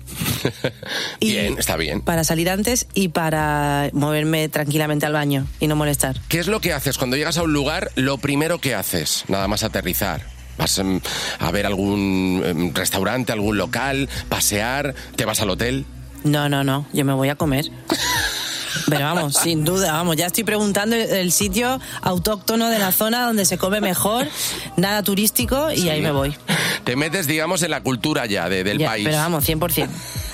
y- 1.20 1.32
Bien, 1.32 1.56
está 1.58 1.76
bien. 1.76 2.00
Para 2.00 2.22
salir 2.22 2.48
antes 2.48 2.86
y 2.94 3.08
para 3.08 3.90
moverme 3.92 4.48
tranquilamente 4.48 5.04
al 5.04 5.14
baño 5.14 5.48
y 5.58 5.66
no 5.66 5.74
molestar. 5.74 6.20
¿Qué 6.28 6.38
es 6.38 6.46
lo 6.46 6.60
que 6.60 6.72
haces 6.72 6.96
cuando 6.96 7.16
llegas 7.16 7.38
a 7.38 7.42
un 7.42 7.52
lugar? 7.52 7.90
Lo 7.96 8.18
primero 8.18 8.60
que 8.60 8.76
haces, 8.76 9.24
nada 9.26 9.48
más 9.48 9.64
aterrizar. 9.64 10.22
¿Vas 10.58 10.78
em, 10.78 11.00
a 11.40 11.50
ver 11.50 11.66
algún 11.66 12.40
em, 12.46 12.72
restaurante, 12.72 13.32
algún 13.32 13.56
local, 13.58 14.08
pasear? 14.28 14.94
¿Te 15.16 15.24
vas 15.24 15.40
al 15.40 15.50
hotel? 15.50 15.84
No, 16.22 16.48
no, 16.48 16.62
no, 16.62 16.86
yo 16.92 17.04
me 17.04 17.14
voy 17.14 17.30
a 17.30 17.34
comer. 17.34 17.64
Pero 18.88 19.04
vamos, 19.04 19.34
sin 19.34 19.64
duda, 19.64 19.92
vamos, 19.92 20.16
ya 20.16 20.26
estoy 20.26 20.44
preguntando 20.44 20.96
el- 20.96 21.10
el 21.10 21.32
sitio 21.32 21.80
autóctono 22.02 22.68
de 22.68 22.78
la 22.78 22.92
zona 22.92 23.26
donde 23.26 23.44
se 23.44 23.58
come 23.58 23.80
mejor, 23.80 24.26
nada 24.76 25.02
turístico 25.02 25.70
y 25.72 25.88
ahí 25.88 26.00
me 26.00 26.10
voy. 26.12 26.34
Te 26.84 26.96
metes, 26.96 27.26
digamos, 27.26 27.62
en 27.62 27.70
la 27.70 27.82
cultura 27.82 28.26
ya 28.26 28.48
de- 28.48 28.64
del 28.64 28.78
Ya, 28.78 28.88
país. 28.88 29.04
Pero 29.06 29.18
vamos, 29.18 29.44
100%. 29.44 29.88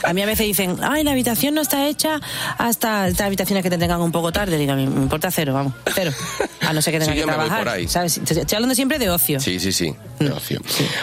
A 0.04 0.12
mí 0.12 0.23
a 0.23 0.26
veces 0.26 0.47
dicen, 0.47 0.76
ay, 0.83 1.02
la 1.04 1.11
habitación 1.11 1.54
no 1.54 1.61
está 1.61 1.88
hecha 1.88 2.21
hasta 2.57 3.09
estas 3.09 3.26
habitaciones 3.26 3.62
que 3.64 3.71
te 3.71 3.78
tengan 3.78 4.00
un 4.00 4.12
poco 4.12 4.30
tarde. 4.33 4.57
Digo, 4.57 4.75
me 4.75 4.85
importa 4.85 5.30
cero, 5.30 5.52
vamos, 5.54 5.73
cero. 5.95 6.12
A 6.61 6.73
no 6.73 6.80
ser 6.80 6.92
que 6.95 7.00
tenga 7.00 7.12
Sí, 7.12 7.14
que 7.16 7.21
yo 7.23 7.26
me 7.26 7.33
voy 7.37 7.47
trabajar. 7.49 7.59
por 7.64 7.68
ahí. 7.75 7.85
Estoy 7.85 8.54
hablando 8.57 8.75
siempre 8.75 8.99
de 8.99 9.11
ocio. 9.11 9.40
Sí, 9.40 9.59
sí, 9.59 9.73
sí. 9.73 9.95
de 10.21 10.30
ocio. 10.30 10.61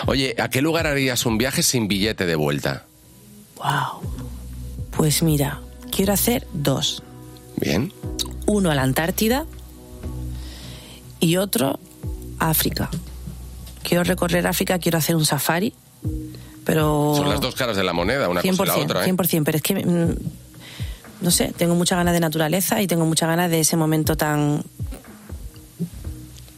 Oye, 0.07 0.35
¿a 0.39 0.49
qué 0.49 0.61
lugar 0.61 0.87
harías 0.87 1.25
un 1.25 1.37
viaje 1.37 1.61
sin 1.63 1.87
billete 1.87 2.25
de 2.25 2.35
vuelta? 2.35 2.85
Wow. 3.57 4.01
Pues 4.91 5.21
mira, 5.23 5.59
quiero 5.91 6.13
hacer 6.13 6.47
dos. 6.53 7.03
Bien. 7.57 7.91
Uno 8.45 8.71
a 8.71 8.75
la 8.75 8.83
Antártida 8.83 9.45
y 11.19 11.37
otro 11.37 11.79
a 12.39 12.49
África. 12.49 12.89
Quiero 13.83 14.03
recorrer 14.03 14.47
África, 14.47 14.79
quiero 14.79 14.97
hacer 14.97 15.15
un 15.15 15.25
safari, 15.25 15.73
pero... 16.63 17.13
Son 17.15 17.29
las 17.29 17.39
dos 17.39 17.55
caras 17.55 17.77
de 17.77 17.83
la 17.83 17.93
moneda, 17.93 18.29
una 18.29 18.41
100%, 18.41 18.57
cosa 18.57 18.73
y 18.75 18.79
la 18.79 18.83
otra. 18.83 19.05
¿eh? 19.05 19.13
100%, 19.13 19.43
pero 19.43 19.57
es 19.57 19.61
que, 19.61 19.75
mm, 19.75 20.15
no 21.21 21.31
sé, 21.31 21.53
tengo 21.55 21.75
muchas 21.75 21.97
ganas 21.97 22.13
de 22.13 22.19
naturaleza 22.19 22.81
y 22.81 22.87
tengo 22.87 23.05
muchas 23.05 23.29
ganas 23.29 23.49
de 23.49 23.59
ese 23.59 23.77
momento 23.77 24.17
tan, 24.17 24.63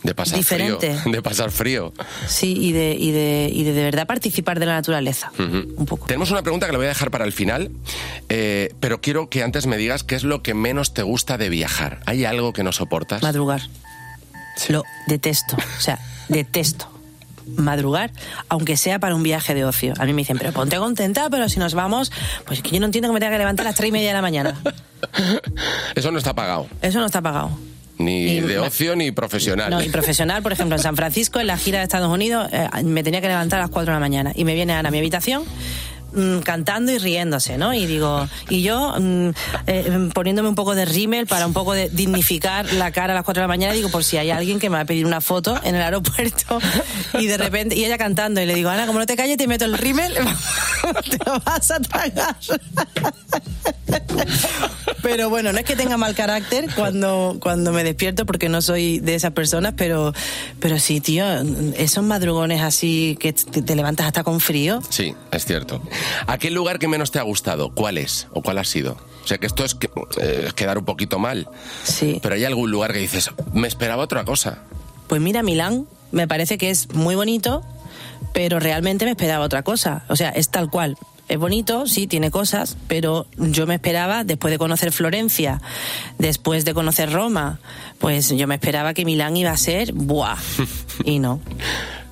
De 0.08 0.16
pasar 0.16 0.38
diferente. 0.38 0.96
frío. 0.96 1.12
De 1.12 1.22
pasar 1.22 1.52
frío. 1.52 1.94
sí, 2.28 2.58
y 2.58 2.72
de, 2.72 2.96
y 2.98 3.12
de, 3.12 3.50
y 3.54 3.64
de, 3.66 3.74
de 3.74 3.84
verdad 3.84 4.08
participar 4.08 4.58
de 4.58 4.66
la 4.66 4.76
naturaleza, 4.76 5.34
un 5.38 5.86
poco. 5.86 6.06
Tenemos 6.08 6.32
una 6.32 6.42
pregunta 6.44 6.66
que 6.66 6.72
la 6.72 6.78
voy 6.78 6.86
a 6.86 6.90
dejar 6.90 7.12
para 7.12 7.26
el 7.26 7.34
final, 7.34 7.72
eh, 8.30 8.74
pero 8.80 9.02
quiero 9.02 9.30
que 9.30 9.44
antes 9.44 9.66
me 9.68 9.76
digas 9.76 10.06
qué 10.06 10.16
es 10.16 10.24
lo 10.24 10.42
que 10.42 10.54
menos 10.54 10.94
te 10.94 11.04
gusta 11.04 11.38
de 11.38 11.50
viajar. 11.50 12.00
¿Hay 12.06 12.24
algo 12.24 12.54
que 12.54 12.64
no 12.64 12.72
soportas? 12.72 13.22
Madrugar. 13.22 13.64
Lo 14.70 14.84
detesto, 15.08 15.58
o 15.58 15.82
sea, 15.82 16.00
detesto. 16.30 16.90
Madrugar, 17.58 18.12
aunque 18.48 18.78
sea 18.78 19.00
para 19.00 19.14
un 19.14 19.24
viaje 19.24 19.54
de 19.56 19.66
ocio. 19.66 19.94
A 20.00 20.06
mí 20.06 20.14
me 20.14 20.22
dicen, 20.22 20.38
pero 20.38 20.54
ponte 20.54 20.78
contenta, 20.78 21.30
pero 21.30 21.50
si 21.50 21.60
nos 21.60 21.74
vamos, 21.74 22.14
pues 22.46 22.60
es 22.60 22.64
que 22.64 22.72
yo 22.72 22.80
no 22.80 22.86
entiendo 22.86 23.10
que 23.10 23.14
me 23.14 23.20
tenga 23.20 23.34
que 23.34 23.38
levantar 23.40 23.66
a 23.66 23.70
las 23.70 23.76
tres 23.76 23.90
y 23.90 23.92
media 23.92 24.08
de 24.10 24.14
la 24.14 24.22
mañana. 24.22 24.56
Eso 25.96 26.12
no 26.12 26.18
está 26.18 26.34
pagado. 26.34 26.68
Eso 26.82 27.00
no 27.00 27.06
está 27.06 27.22
pagado. 27.22 27.52
Ni 27.98 28.40
de 28.42 28.60
ocio 28.60 28.96
ni 28.96 29.12
profesional. 29.12 29.72
No, 29.72 29.82
y 29.82 29.90
profesional, 29.90 30.44
por 30.44 30.52
ejemplo, 30.52 30.76
en 30.76 30.82
San 30.82 30.96
Francisco, 30.96 31.40
en 31.40 31.48
la 31.48 31.58
gira 31.58 31.80
de 31.80 31.86
Estados 31.86 32.12
Unidos, 32.12 32.48
eh, 32.52 32.68
me 32.84 33.04
tenía 33.04 33.22
que 33.22 33.28
levantar 33.28 33.60
a 33.60 33.64
las 33.64 33.72
4 33.72 33.92
de 33.92 33.96
la 33.96 34.00
mañana. 34.00 34.32
Y 34.36 34.44
me 34.46 34.54
viene 34.54 34.74
Ana 34.74 34.90
a 34.90 34.92
mi 34.92 35.00
habitación 35.00 35.44
mm, 36.14 36.40
cantando 36.40 36.92
y 36.92 37.00
riéndose, 37.00 37.58
¿no? 37.58 37.74
Y 37.74 37.88
digo, 37.88 38.28
y 38.50 38.62
yo 38.62 38.94
mm, 39.00 39.30
eh, 39.66 40.10
poniéndome 40.14 40.50
un 40.50 40.56
poco 40.56 40.76
de 40.76 40.86
rímel 40.86 41.26
para 41.26 41.48
un 41.48 41.54
poco 41.54 41.74
de 41.74 41.90
dignificar 41.90 42.72
la 42.74 42.92
cara 42.92 43.14
a 43.14 43.16
las 43.16 43.24
4 43.24 43.42
de 43.42 43.44
la 43.44 43.48
mañana, 43.48 43.74
digo, 43.74 43.90
por 43.90 44.04
si 44.04 44.18
hay 44.18 44.30
alguien 44.30 44.60
que 44.60 44.70
me 44.70 44.76
va 44.76 44.82
a 44.82 44.86
pedir 44.86 45.06
una 45.06 45.22
foto 45.22 45.60
en 45.64 45.76
el 45.76 45.82
aeropuerto 45.82 46.60
y 47.20 47.26
de 47.26 47.38
repente, 47.38 47.76
y 47.76 47.84
ella 47.84 47.98
cantando, 47.98 48.42
y 48.42 48.46
le 48.46 48.54
digo, 48.54 48.70
Ana, 48.70 48.86
como 48.86 49.00
no 49.00 49.08
te 49.08 49.16
calles, 49.16 49.38
te 49.38 49.48
meto 49.48 49.66
el 49.66 49.76
rímel, 49.76 50.14
te 51.10 51.18
lo 51.26 51.40
vas 51.40 51.72
a 51.72 51.80
tragar. 51.80 52.38
Pero 55.10 55.30
bueno, 55.30 55.52
no 55.54 55.60
es 55.60 55.66
que 55.66 55.76
tenga 55.76 55.98
mal 55.98 56.14
carácter 56.16 56.68
cuando, 56.76 57.38
cuando 57.40 57.72
me 57.72 57.84
despierto, 57.84 58.26
porque 58.26 58.50
no 58.50 58.62
soy 58.62 59.00
de 59.00 59.16
esas 59.16 59.32
personas, 59.32 59.74
pero, 59.78 60.14
pero 60.60 60.80
sí, 60.80 61.00
tío, 61.02 61.26
esos 61.78 62.04
madrugones 62.04 62.62
así 62.62 63.18
que 63.20 63.32
te, 63.34 63.62
te 63.62 63.76
levantas 63.76 64.06
hasta 64.08 64.24
con 64.24 64.40
frío. 64.40 64.82
Sí, 64.90 65.16
es 65.32 65.46
cierto. 65.46 65.82
¿Aquel 66.28 66.54
lugar 66.54 66.78
que 66.80 66.88
menos 66.88 67.12
te 67.12 67.20
ha 67.20 67.24
gustado? 67.24 67.74
¿Cuál 67.74 67.98
es? 67.98 68.28
¿O 68.32 68.42
cuál 68.42 68.58
ha 68.58 68.64
sido? 68.64 68.98
O 69.24 69.28
sea, 69.28 69.38
que 69.38 69.48
esto 69.48 69.64
es, 69.66 69.76
que- 69.76 69.90
eh, 70.22 70.44
es 70.48 70.54
quedar 70.54 70.78
un 70.78 70.86
poquito 70.86 71.20
mal. 71.20 71.48
Sí. 71.84 72.20
Pero 72.22 72.36
hay 72.36 72.44
algún 72.46 72.70
lugar 72.72 72.94
que 72.94 73.00
dices, 73.00 73.30
me 73.54 73.68
esperaba 73.68 74.04
otra 74.04 74.26
cosa. 74.26 74.60
Pues 75.08 75.22
mira, 75.22 75.42
Milán 75.44 75.86
me 76.12 76.28
parece 76.28 76.58
que 76.58 76.70
es 76.70 76.94
muy 76.94 77.16
bonito, 77.16 77.64
pero 78.34 78.60
realmente 78.60 79.06
me 79.06 79.12
esperaba 79.12 79.46
otra 79.46 79.64
cosa. 79.64 80.04
O 80.10 80.16
sea, 80.16 80.30
es 80.30 80.50
tal 80.50 80.70
cual. 80.70 80.98
Es 81.30 81.38
bonito, 81.38 81.88
sí, 81.88 82.08
tiene 82.08 82.32
cosas, 82.32 82.78
pero 82.88 83.28
yo 83.38 83.68
me 83.68 83.76
esperaba, 83.76 84.24
después 84.24 84.52
de 84.52 84.58
conocer 84.58 84.94
Florencia, 84.94 85.62
después 86.18 86.64
de 86.64 86.74
conocer 86.74 87.12
Roma, 87.12 87.60
pues 88.00 88.30
yo 88.30 88.48
me 88.48 88.56
esperaba 88.56 88.94
que 88.94 89.04
Milán 89.04 89.36
iba 89.36 89.52
a 89.52 89.58
ser, 89.58 89.92
¡buah! 89.94 90.38
Y 91.04 91.20
no, 91.20 91.42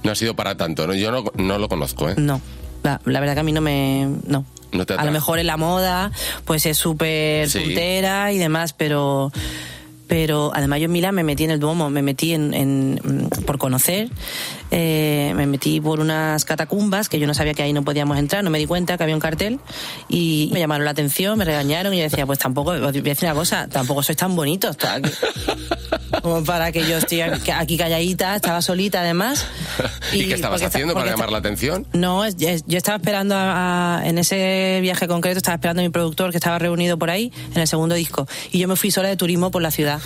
No 0.03 0.11
ha 0.11 0.15
sido 0.15 0.35
para 0.35 0.57
tanto, 0.57 0.85
¿no? 0.85 0.93
Yo 0.93 1.11
no, 1.11 1.23
no 1.35 1.57
lo 1.57 1.69
conozco, 1.69 2.09
¿eh? 2.09 2.15
no. 2.17 2.41
La, 2.83 3.01
la 3.05 3.19
verdad 3.19 3.33
que 3.33 3.39
a 3.39 3.43
mí 3.43 3.51
no 3.51 3.61
me... 3.61 4.07
No. 4.27 4.45
No 4.71 4.85
te 4.85 4.93
a 4.93 5.03
lo 5.05 5.11
mejor 5.11 5.39
en 5.39 5.47
la 5.47 5.57
moda, 5.57 6.11
pues 6.43 6.65
es 6.67 6.77
súper 6.77 7.49
Sí. 7.49 7.59
puntera 7.61 8.31
y 8.33 8.37
demás, 8.37 8.73
pero... 8.73 9.31
Pero 10.07 10.51
además 10.53 10.79
yo 10.79 10.85
en 10.85 10.91
Milán 10.91 11.15
me 11.15 11.23
metí 11.23 11.43
en 11.45 11.51
el 11.51 11.59
Duomo, 11.59 11.89
me 11.89 12.01
metí 12.01 12.33
en, 12.33 12.53
en- 12.53 12.99
mm, 13.03 13.43
por 13.45 13.57
conocer, 13.57 14.09
eh, 14.71 15.33
me 15.35 15.47
metí 15.47 15.81
por 15.81 15.99
unas 15.99 16.45
catacumbas 16.45 17.09
que 17.09 17.17
yo 17.19 17.25
no 17.27 17.33
sabía 17.33 17.53
que 17.53 17.63
ahí 17.63 17.73
no 17.73 17.83
podíamos 17.83 18.17
entrar, 18.17 18.43
no 18.43 18.49
me 18.51 18.59
di 18.59 18.67
cuenta 18.67 18.97
que 18.97 19.03
había 19.03 19.15
un 19.15 19.21
cartel 19.21 19.59
y 20.07 20.49
me 20.53 20.59
llamaron 20.59 20.85
la 20.85 20.91
atención, 20.91 21.37
me 21.37 21.45
regañaron 21.45 21.93
y 21.93 21.97
yo 21.97 22.03
decía, 22.03 22.25
pues 22.25 22.39
tampoco, 22.39 22.71
voy 22.79 22.87
a 22.87 22.91
decir 22.91 23.27
una 23.27 23.33
cosa, 23.33 23.67
tampoco 23.67 24.03
sois 24.03 24.17
tan 24.17 24.35
bonitos 24.35 24.77
como 26.25 26.43
para 26.43 26.71
que 26.71 26.87
yo 26.87 26.97
esté 26.97 27.21
aquí 27.23 27.77
calladita, 27.77 28.35
estaba 28.35 28.59
solita 28.63 29.01
además. 29.01 29.45
¿Y, 30.11 30.27
qué 30.27 30.33
estabas 30.33 30.63
haciendo 30.63 30.95
para 30.95 31.11
llamar 31.11 31.31
la 31.31 31.37
atención? 31.37 31.85
no, 31.93 32.27
yo 32.27 32.49
estaba 32.77 32.97
esperando 32.97 33.35
a- 33.35 33.99
a- 33.99 34.07
en 34.07 34.17
ese 34.17 34.79
viaje 34.81 35.07
concreto, 35.07 35.37
estaba 35.37 35.53
esperando 35.53 35.81
a 35.81 35.85
mi 35.85 35.89
productor 35.89 36.31
que 36.31 36.37
estaba 36.37 36.57
reunido 36.57 36.97
por 36.97 37.11
ahí 37.11 37.31
en 37.53 37.61
el 37.61 37.67
segundo 37.67 37.93
disco. 37.93 38.27
Y 38.51 38.57
yo 38.57 38.67
me 38.67 38.75
fui 38.75 38.89
sola 38.89 39.07
de 39.09 39.17
turismo 39.17 39.51
por 39.51 39.61
la 39.61 39.69
ciudad. 39.69 40.01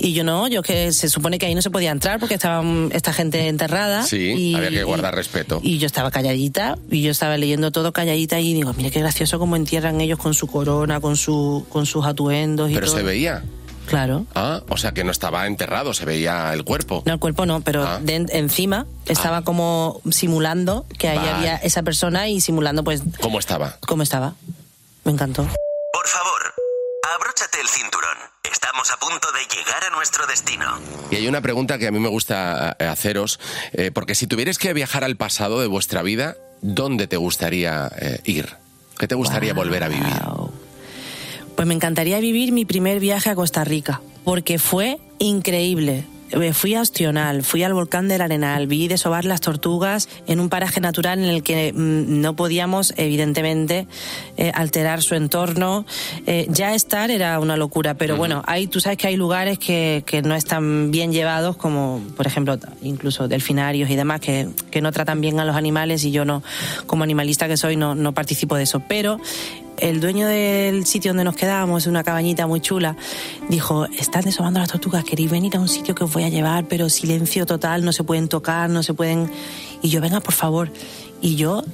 Y 0.00 0.14
yo 0.14 0.24
no, 0.24 0.48
yo 0.48 0.62
que 0.64 0.90
se 0.92 1.08
supone 1.08 1.38
que 1.38 1.46
ahí 1.46 1.54
no 1.54 1.62
se 1.62 1.70
podía 1.70 1.92
entrar 1.92 2.18
porque 2.18 2.34
estaba 2.34 2.60
mm, 2.60 2.90
esta 2.92 3.12
gente 3.12 3.46
enterrada. 3.46 4.02
Sí, 4.02 4.32
y- 4.36 4.54
había 4.56 4.70
que 4.70 4.82
guardar 4.82 5.14
y- 5.14 5.16
respeto. 5.16 5.60
Y 5.62 5.78
yo 5.78 5.86
estaba 5.86 6.10
calladita 6.10 6.76
y 6.90 7.02
yo 7.02 7.12
estaba 7.12 7.36
leyendo 7.36 7.70
todo 7.70 7.92
calladita 7.92 8.40
y 8.40 8.52
digo, 8.52 8.72
mire 8.74 8.90
qué 8.90 8.98
gracioso 8.98 9.38
cómo 9.38 9.54
entierran 9.54 10.00
ellos 10.00 10.18
con 10.18 10.34
su 10.34 10.48
corona, 10.48 10.98
con, 11.00 11.16
su, 11.16 11.64
con 11.68 11.86
sus 11.86 12.04
atuendos 12.04 12.68
y 12.68 12.74
Pero 12.74 12.86
todo. 12.88 12.96
se 12.96 13.02
veía. 13.04 13.44
Claro. 13.86 14.26
Ah, 14.34 14.62
o 14.68 14.76
sea 14.76 14.92
que 14.92 15.04
no 15.04 15.10
estaba 15.10 15.46
enterrado, 15.46 15.94
se 15.94 16.04
veía 16.04 16.52
el 16.52 16.64
cuerpo. 16.64 17.02
No, 17.06 17.14
el 17.14 17.18
cuerpo 17.18 17.46
no, 17.46 17.60
pero 17.60 17.84
ah. 17.84 18.00
encima 18.06 18.86
estaba 19.06 19.38
ah. 19.38 19.42
como 19.42 20.00
simulando 20.10 20.86
que 20.98 21.08
ahí 21.08 21.18
había 21.18 21.56
esa 21.56 21.82
persona 21.82 22.28
y 22.28 22.40
simulando 22.40 22.84
pues... 22.84 23.02
¿Cómo 23.20 23.38
estaba? 23.38 23.76
¿Cómo 23.86 24.02
estaba? 24.02 24.34
Me 25.04 25.12
encantó. 25.12 25.42
Por 25.42 26.06
favor, 26.06 26.54
abróchate 27.14 27.60
el 27.60 27.68
cinturón. 27.68 28.16
Estamos 28.50 28.90
a 28.90 28.96
punto 28.96 29.28
de 29.32 29.56
llegar 29.56 29.84
a 29.84 29.90
nuestro 29.90 30.26
destino. 30.26 30.78
Y 31.10 31.16
hay 31.16 31.28
una 31.28 31.40
pregunta 31.40 31.78
que 31.78 31.86
a 31.88 31.90
mí 31.90 31.98
me 31.98 32.08
gusta 32.08 32.76
eh, 32.78 32.86
haceros, 32.86 33.40
eh, 33.72 33.90
porque 33.92 34.14
si 34.14 34.26
tuvierais 34.26 34.58
que 34.58 34.72
viajar 34.72 35.04
al 35.04 35.16
pasado 35.16 35.60
de 35.60 35.66
vuestra 35.66 36.02
vida, 36.02 36.36
¿dónde 36.60 37.06
te 37.06 37.16
gustaría 37.16 37.90
eh, 38.00 38.20
ir? 38.24 38.56
¿Qué 38.98 39.08
te 39.08 39.14
gustaría 39.14 39.54
volver 39.54 39.82
a 39.82 39.88
vivir? 39.88 40.14
Pues 41.62 41.68
me 41.68 41.74
encantaría 41.74 42.18
vivir 42.18 42.50
mi 42.50 42.64
primer 42.64 42.98
viaje 42.98 43.30
a 43.30 43.36
Costa 43.36 43.62
Rica, 43.62 44.02
porque 44.24 44.58
fue 44.58 44.98
increíble. 45.20 46.02
Fui 46.54 46.74
a 46.74 46.80
Ostional, 46.80 47.44
fui 47.44 47.62
al 47.62 47.72
volcán 47.72 48.08
del 48.08 48.20
Arenal, 48.22 48.66
vi 48.66 48.88
desovar 48.88 49.24
las 49.24 49.40
tortugas 49.42 50.08
en 50.26 50.40
un 50.40 50.48
paraje 50.48 50.80
natural 50.80 51.20
en 51.20 51.26
el 51.26 51.44
que 51.44 51.72
mm, 51.72 52.20
no 52.20 52.34
podíamos, 52.34 52.94
evidentemente, 52.96 53.86
eh, 54.38 54.50
alterar 54.54 55.02
su 55.02 55.14
entorno. 55.14 55.86
Eh, 56.26 56.46
ya 56.48 56.74
estar 56.74 57.12
era 57.12 57.38
una 57.38 57.56
locura, 57.56 57.94
pero 57.94 58.16
bueno, 58.16 58.42
hay, 58.46 58.66
tú 58.66 58.80
sabes 58.80 58.98
que 58.98 59.06
hay 59.06 59.16
lugares 59.16 59.58
que, 59.58 60.02
que 60.04 60.22
no 60.22 60.34
están 60.34 60.90
bien 60.90 61.12
llevados, 61.12 61.56
como 61.56 62.00
por 62.16 62.26
ejemplo, 62.26 62.58
incluso 62.82 63.28
delfinarios 63.28 63.88
y 63.88 63.94
demás, 63.94 64.20
que, 64.20 64.48
que 64.70 64.80
no 64.80 64.90
tratan 64.90 65.20
bien 65.20 65.38
a 65.38 65.44
los 65.44 65.54
animales 65.54 66.02
y 66.02 66.10
yo 66.10 66.24
no, 66.24 66.42
como 66.86 67.04
animalista 67.04 67.46
que 67.46 67.56
soy, 67.56 67.76
no, 67.76 67.94
no 67.94 68.14
participo 68.14 68.56
de 68.56 68.64
eso. 68.64 68.82
Pero 68.88 69.20
el 69.78 70.00
dueño 70.00 70.26
del 70.26 70.86
sitio 70.86 71.10
donde 71.10 71.24
nos 71.24 71.36
quedábamos, 71.36 71.86
una 71.86 72.04
cabañita 72.04 72.46
muy 72.46 72.60
chula, 72.60 72.96
dijo, 73.48 73.86
están 73.86 74.22
desobando 74.22 74.60
las 74.60 74.68
tortugas, 74.68 75.04
queréis 75.04 75.30
venir 75.30 75.56
a 75.56 75.60
un 75.60 75.68
sitio 75.68 75.94
que 75.94 76.04
os 76.04 76.12
voy 76.12 76.24
a 76.24 76.28
llevar, 76.28 76.66
pero 76.68 76.88
silencio 76.88 77.46
total, 77.46 77.84
no 77.84 77.92
se 77.92 78.04
pueden 78.04 78.28
tocar, 78.28 78.70
no 78.70 78.82
se 78.82 78.94
pueden... 78.94 79.30
Y 79.82 79.88
yo, 79.88 80.00
venga, 80.00 80.20
por 80.20 80.34
favor. 80.34 80.70
Y 81.20 81.36
yo, 81.36 81.64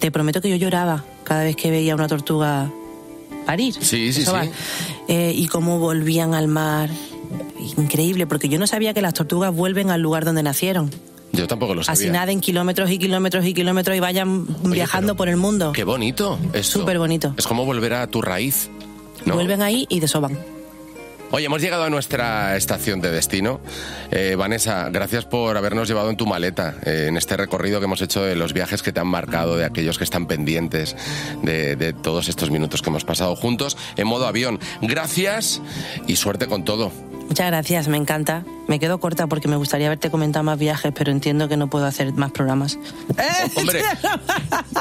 te 0.00 0.10
prometo 0.10 0.40
que 0.40 0.50
yo 0.50 0.56
lloraba 0.56 1.04
cada 1.24 1.44
vez 1.44 1.56
que 1.56 1.70
veía 1.70 1.94
una 1.94 2.08
tortuga 2.08 2.70
parir. 3.46 3.74
Sí, 3.74 4.12
sí, 4.12 4.24
sí. 4.24 4.30
Eh, 5.08 5.32
y 5.34 5.46
cómo 5.46 5.78
volvían 5.78 6.34
al 6.34 6.48
mar. 6.48 6.90
Increíble, 7.76 8.26
porque 8.26 8.48
yo 8.48 8.58
no 8.58 8.66
sabía 8.66 8.94
que 8.94 9.02
las 9.02 9.14
tortugas 9.14 9.54
vuelven 9.54 9.90
al 9.90 10.00
lugar 10.00 10.24
donde 10.24 10.42
nacieron. 10.42 10.90
Yo 11.32 11.46
tampoco 11.46 11.74
lo 11.74 11.82
sabía. 11.82 11.92
Así 11.92 12.10
naden 12.10 12.40
kilómetros 12.40 12.90
y 12.90 12.98
kilómetros 12.98 13.44
y 13.46 13.54
kilómetros 13.54 13.96
y 13.96 14.00
vayan 14.00 14.46
viajando 14.70 15.16
por 15.16 15.28
el 15.28 15.36
mundo. 15.36 15.72
Qué 15.72 15.84
bonito. 15.84 16.38
esto. 16.52 16.80
Súper 16.80 16.98
bonito. 16.98 17.34
Es 17.36 17.46
como 17.46 17.64
volver 17.64 17.94
a 17.94 18.06
tu 18.06 18.22
raíz. 18.22 18.70
¿no? 19.24 19.34
Vuelven 19.34 19.62
ahí 19.62 19.86
y 19.88 20.00
desoban. 20.00 20.38
Oye, 21.34 21.46
hemos 21.46 21.62
llegado 21.62 21.84
a 21.84 21.88
nuestra 21.88 22.56
estación 22.58 23.00
de 23.00 23.10
destino. 23.10 23.60
Eh, 24.10 24.34
Vanessa, 24.36 24.90
gracias 24.90 25.24
por 25.24 25.56
habernos 25.56 25.88
llevado 25.88 26.10
en 26.10 26.16
tu 26.18 26.26
maleta 26.26 26.76
eh, 26.84 27.06
en 27.08 27.16
este 27.16 27.38
recorrido 27.38 27.78
que 27.80 27.86
hemos 27.86 28.02
hecho 28.02 28.22
de 28.22 28.36
los 28.36 28.52
viajes 28.52 28.82
que 28.82 28.92
te 28.92 29.00
han 29.00 29.06
marcado, 29.06 29.56
de 29.56 29.64
aquellos 29.64 29.96
que 29.96 30.04
están 30.04 30.26
pendientes 30.26 30.94
de, 31.42 31.74
de 31.76 31.94
todos 31.94 32.28
estos 32.28 32.50
minutos 32.50 32.82
que 32.82 32.90
hemos 32.90 33.04
pasado 33.04 33.34
juntos 33.34 33.78
en 33.96 34.08
modo 34.08 34.26
avión. 34.26 34.60
Gracias 34.82 35.62
y 36.06 36.16
suerte 36.16 36.48
con 36.48 36.66
todo. 36.66 36.92
Muchas 37.28 37.46
gracias, 37.46 37.88
me 37.88 37.96
encanta. 37.96 38.44
Me 38.68 38.78
quedo 38.78 39.00
corta 39.00 39.26
porque 39.26 39.48
me 39.48 39.56
gustaría 39.56 39.86
haberte 39.86 40.10
comentado 40.10 40.42
más 40.44 40.58
viajes, 40.58 40.92
pero 40.94 41.10
entiendo 41.10 41.48
que 41.48 41.56
no 41.56 41.68
puedo 41.68 41.86
hacer 41.86 42.12
más 42.12 42.30
programas. 42.30 42.78
Hombre, 43.56 43.82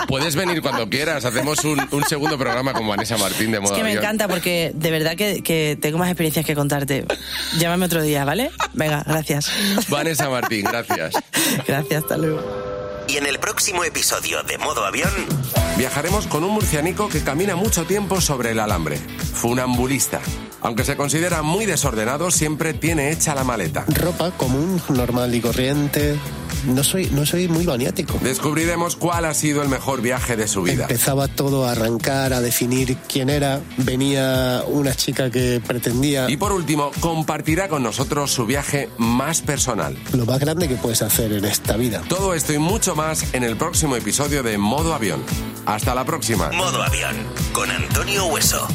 puedes 0.07 0.35
venir 0.35 0.61
cuando 0.61 0.89
quieras. 0.89 1.23
Hacemos 1.25 1.63
un, 1.63 1.81
un 1.91 2.03
segundo 2.03 2.37
programa 2.37 2.73
con 2.73 2.87
Vanessa 2.87 3.17
Martín 3.17 3.51
de 3.51 3.57
Es 3.57 3.63
modo 3.63 3.75
que 3.75 3.83
me 3.83 3.89
avión. 3.89 4.03
encanta 4.03 4.27
porque 4.27 4.71
de 4.75 4.91
verdad 4.91 5.15
que, 5.15 5.41
que 5.43 5.77
tengo 5.81 5.97
más 5.97 6.09
experiencias 6.09 6.45
que 6.45 6.55
contarte. 6.55 7.05
Llámame 7.57 7.85
otro 7.85 8.01
día, 8.01 8.25
¿vale? 8.25 8.51
Venga, 8.73 9.03
gracias. 9.07 9.49
Vanessa 9.89 10.29
Martín, 10.29 10.63
gracias. 10.65 11.13
Gracias, 11.67 12.03
hasta 12.03 12.17
luego. 12.17 12.70
Y 13.07 13.17
en 13.17 13.25
el 13.25 13.39
próximo 13.39 13.83
episodio 13.83 14.43
de 14.43 14.57
Modo 14.57 14.85
Avión, 14.85 15.11
Viajaremos 15.77 16.27
con 16.27 16.43
un 16.43 16.51
murcianico 16.51 17.09
que 17.09 17.23
camina 17.23 17.55
mucho 17.55 17.85
tiempo 17.85 18.21
sobre 18.21 18.51
el 18.51 18.59
alambre. 18.59 18.97
Funambulista. 19.33 20.19
Aunque 20.61 20.83
se 20.83 20.95
considera 20.95 21.41
muy 21.41 21.65
desordenado, 21.65 22.29
siempre 22.29 22.73
tiene 22.73 23.11
hecha 23.11 23.33
la 23.33 23.43
maleta. 23.43 23.85
ropa 23.87 24.29
común, 24.31 24.79
normal 24.89 25.33
y 25.33 25.41
corriente. 25.41 26.19
No 26.67 26.83
soy, 26.83 27.07
no 27.07 27.25
soy 27.25 27.47
muy 27.47 27.65
maniático. 27.65 28.19
Descubriremos 28.21 28.95
cuál 28.95 29.25
ha 29.25 29.33
sido 29.33 29.63
el 29.63 29.69
mejor 29.69 30.01
viaje 30.01 30.35
de 30.35 30.47
su 30.47 30.61
vida. 30.61 30.83
Empezaba 30.83 31.27
todo 31.27 31.65
a 31.65 31.71
arrancar, 31.71 32.33
a 32.33 32.41
definir 32.41 32.95
quién 33.11 33.31
era. 33.31 33.59
Venía 33.77 34.61
una 34.67 34.93
chica 34.93 35.31
que 35.31 35.59
pretendía 35.65 36.29
Y 36.29 36.37
por 36.37 36.51
último, 36.51 36.91
compartirá 36.99 37.67
con 37.67 37.81
nosotros 37.81 38.31
su 38.31 38.45
viaje 38.45 38.89
más 38.99 39.41
personal. 39.41 39.97
lo 40.13 40.27
más 40.27 40.39
grande 40.39 40.67
que 40.67 40.75
puedes 40.75 41.01
hacer 41.01 41.33
en 41.33 41.45
esta 41.45 41.75
vida. 41.77 42.03
Todo 42.07 42.35
esto 42.35 42.53
y 42.53 42.59
mucho 42.59 42.95
en 43.33 43.43
el 43.43 43.57
próximo 43.57 43.95
episodio 43.95 44.43
de 44.43 44.57
Modo 44.59 44.93
Avión. 44.93 45.23
Hasta 45.65 45.95
la 45.95 46.05
próxima. 46.05 46.51
Modo 46.51 46.83
Avión, 46.83 47.15
con 47.51 47.69
Antonio 47.71 48.25
Hueso. 48.25 48.67